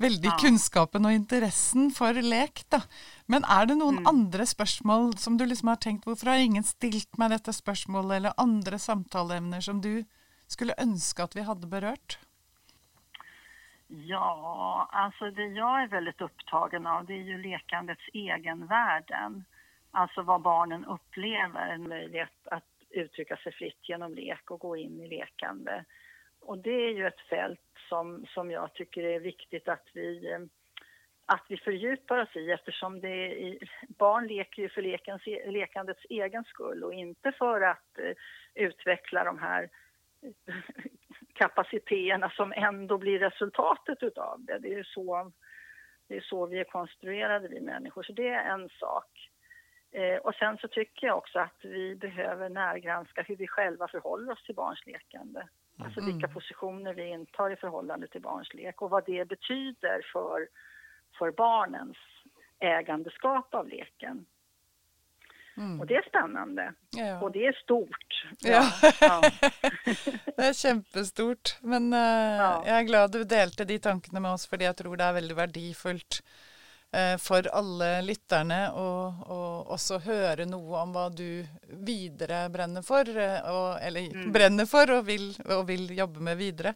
veldig 0.00 0.30
ja. 0.30 0.36
kunnskapen 0.40 1.06
og 1.08 1.16
interessen 1.16 1.90
for 1.92 2.16
lek, 2.24 2.64
da. 2.72 2.82
Men 3.28 3.44
er 3.44 3.68
det 3.68 3.78
noen 3.80 4.00
mm. 4.00 4.08
andre 4.08 4.46
spørsmål 4.48 5.16
som 5.20 5.36
du 5.36 5.44
liksom 5.46 5.72
har 5.72 5.80
tenkt 5.82 6.08
Hvorfor 6.08 6.32
har 6.32 6.40
ingen 6.40 6.64
stilt 6.64 7.20
meg 7.20 7.34
dette 7.34 7.52
spørsmålet, 7.56 8.16
eller 8.20 8.40
andre 8.40 8.80
samtaleemner 8.80 9.64
som 9.64 9.80
du 9.84 10.04
skulle 10.50 10.76
ønske 10.80 11.24
at 11.24 11.36
vi 11.36 11.46
hadde 11.46 11.68
berørt? 11.70 12.18
Ja, 13.92 14.88
alltså 14.92 15.30
det 15.30 15.46
jag 15.46 15.82
är 15.82 15.86
väldigt 15.86 16.20
upptagen 16.20 16.86
av 16.86 17.04
det 17.04 17.14
är 17.14 17.22
ju 17.22 17.42
lekandets 17.42 18.08
egenvärden. 18.12 19.44
Alltså 19.90 20.22
vad 20.22 20.42
barnen 20.42 20.84
upplever, 20.84 21.68
en 21.68 21.88
möjlighet 21.88 22.46
att 22.46 22.64
uttrycka 22.90 23.36
sig 23.36 23.52
fritt 23.52 23.88
genom 23.88 24.14
lek 24.14 24.50
och 24.50 24.60
gå 24.60 24.76
in 24.76 25.00
i 25.00 25.08
lekande. 25.08 25.84
Och 26.40 26.58
det 26.58 26.70
är 26.70 26.90
ju 26.90 27.06
ett 27.06 27.20
fält 27.20 27.60
som, 27.88 28.26
som 28.26 28.50
jag 28.50 28.74
tycker 28.74 29.02
är 29.02 29.20
viktigt 29.20 29.68
att 29.68 29.88
vi, 29.94 30.36
att 31.26 31.44
vi 31.48 31.56
fördjupar 31.56 32.18
oss 32.18 32.36
i 32.36 32.50
eftersom 32.50 33.00
det 33.00 33.42
är, 33.42 33.58
barn 33.88 34.26
leker 34.26 34.62
ju 34.62 34.68
för 34.68 34.82
lekens, 34.82 35.22
e-, 35.26 35.50
lekandets 35.50 36.06
egen 36.10 36.44
skull 36.44 36.84
och 36.84 36.94
inte 36.94 37.32
för 37.32 37.60
att 37.60 37.98
eh, 37.98 38.12
utveckla 38.54 39.24
de 39.24 39.38
här 39.38 39.68
kapaciteterna 41.34 42.30
som 42.30 42.52
ändå 42.52 42.98
blir 42.98 43.18
resultatet 43.18 44.02
utav 44.02 44.44
det. 44.44 44.58
Det 44.58 44.74
är 44.74 44.82
så, 44.82 45.32
det 46.08 46.16
är 46.16 46.20
så 46.20 46.46
vi 46.46 46.58
är 46.58 46.64
konstruerade, 46.64 47.48
vi 47.48 47.60
människor. 47.60 48.02
Så 48.02 48.12
det 48.12 48.28
är 48.28 48.54
en 48.54 48.68
sak. 48.68 49.30
Eh, 49.92 50.16
och 50.16 50.34
sen 50.34 50.58
så 50.58 50.68
tycker 50.68 51.06
jag 51.06 51.18
också 51.18 51.38
att 51.38 51.58
vi 51.62 51.96
behöver 51.96 52.48
närgranska 52.48 53.22
hur 53.22 53.36
vi 53.36 53.46
själva 53.46 53.88
förhåller 53.88 54.32
oss 54.32 54.44
till 54.44 54.54
barns 54.54 54.86
lekande. 54.86 55.48
Alltså 55.78 56.00
vilka 56.00 56.26
mm. 56.26 56.34
positioner 56.34 56.94
vi 56.94 57.08
intar 57.08 57.50
i 57.50 57.56
förhållande 57.56 58.06
till 58.08 58.22
barns 58.22 58.54
lek 58.54 58.82
och 58.82 58.90
vad 58.90 59.06
det 59.06 59.28
betyder 59.28 60.06
för, 60.12 60.48
för 61.18 61.30
barnens 61.30 61.96
ägandeskap 62.58 63.54
av 63.54 63.68
leken. 63.68 64.26
Mm. 65.60 65.80
Och 65.80 65.86
det 65.86 65.94
är 65.94 66.08
spännande. 66.08 66.72
Ja. 66.90 67.20
Och 67.20 67.32
det 67.32 67.46
är 67.46 67.52
stort. 67.52 68.26
Ja. 68.38 68.72
ja. 69.00 69.22
det 70.36 70.44
är 70.44 70.52
kjempestort. 70.52 71.56
Men 71.60 71.92
uh, 71.92 71.98
ja. 71.98 72.62
jag 72.66 72.78
är 72.78 72.82
glad 72.82 73.12
du 73.12 73.24
delte 73.24 73.64
de 73.64 73.78
tankene 73.78 74.20
med 74.20 74.32
oss, 74.32 74.46
för 74.46 74.62
jag 74.62 74.76
tror 74.76 74.96
det 74.96 75.04
är 75.04 75.12
väldigt 75.12 75.36
värdefullt 75.36 76.22
uh, 76.96 77.18
for 77.18 77.48
alle 77.52 77.90
lytterne 78.02 78.70
å, 78.72 78.88
å 79.26 79.40
også 79.76 80.00
høre 80.06 80.48
noe 80.48 80.80
om 80.80 80.96
vad 80.96 81.16
du 81.20 81.44
videre 81.68 82.46
brenner 82.48 82.82
for, 82.82 83.04
uh, 83.04 83.52
og, 83.52 83.68
eller 83.82 84.08
mm. 84.08 84.32
brenner 84.32 84.70
for 84.70 84.96
og 84.96 85.04
vil, 85.12 85.34
og 85.44 85.66
vil, 85.68 85.90
jobbe 85.98 86.24
med 86.24 86.40
videre. 86.40 86.74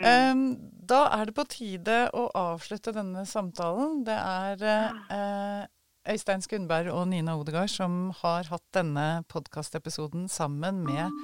Mm. 0.00 0.08
Um, 0.08 0.42
da 0.88 1.04
er 1.18 1.28
det 1.28 1.36
på 1.36 1.44
tide 1.44 2.06
å 2.16 2.24
avslutte 2.40 2.96
denne 2.96 3.26
samtalen. 3.28 4.00
Det 4.08 4.16
er 4.16 5.68
Øystein 6.10 6.42
Skundberg 6.42 6.88
og 6.90 7.04
Nina 7.12 7.36
Odegaard 7.38 7.70
som 7.70 8.10
har 8.24 8.48
hatt 8.50 8.64
denne 8.74 9.22
podkastepisoden 9.30 10.26
sammen 10.26 10.80
med 10.82 11.14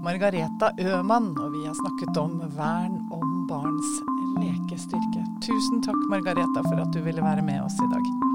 Margareta 0.00 0.70
Øman, 0.80 1.34
og 1.36 1.52
vi 1.52 1.66
har 1.66 1.76
snakket 1.76 2.22
om 2.22 2.38
vern 2.56 2.96
om 3.12 3.34
barns 3.50 3.90
lekestyrke. 4.40 5.26
Tusen 5.44 5.84
takk, 5.84 6.00
Margareta, 6.08 6.64
for 6.70 6.80
at 6.80 6.96
du 6.96 7.02
ville 7.04 7.24
være 7.24 7.44
med 7.44 7.66
oss 7.66 7.76
i 7.84 7.90
dag. 7.92 8.33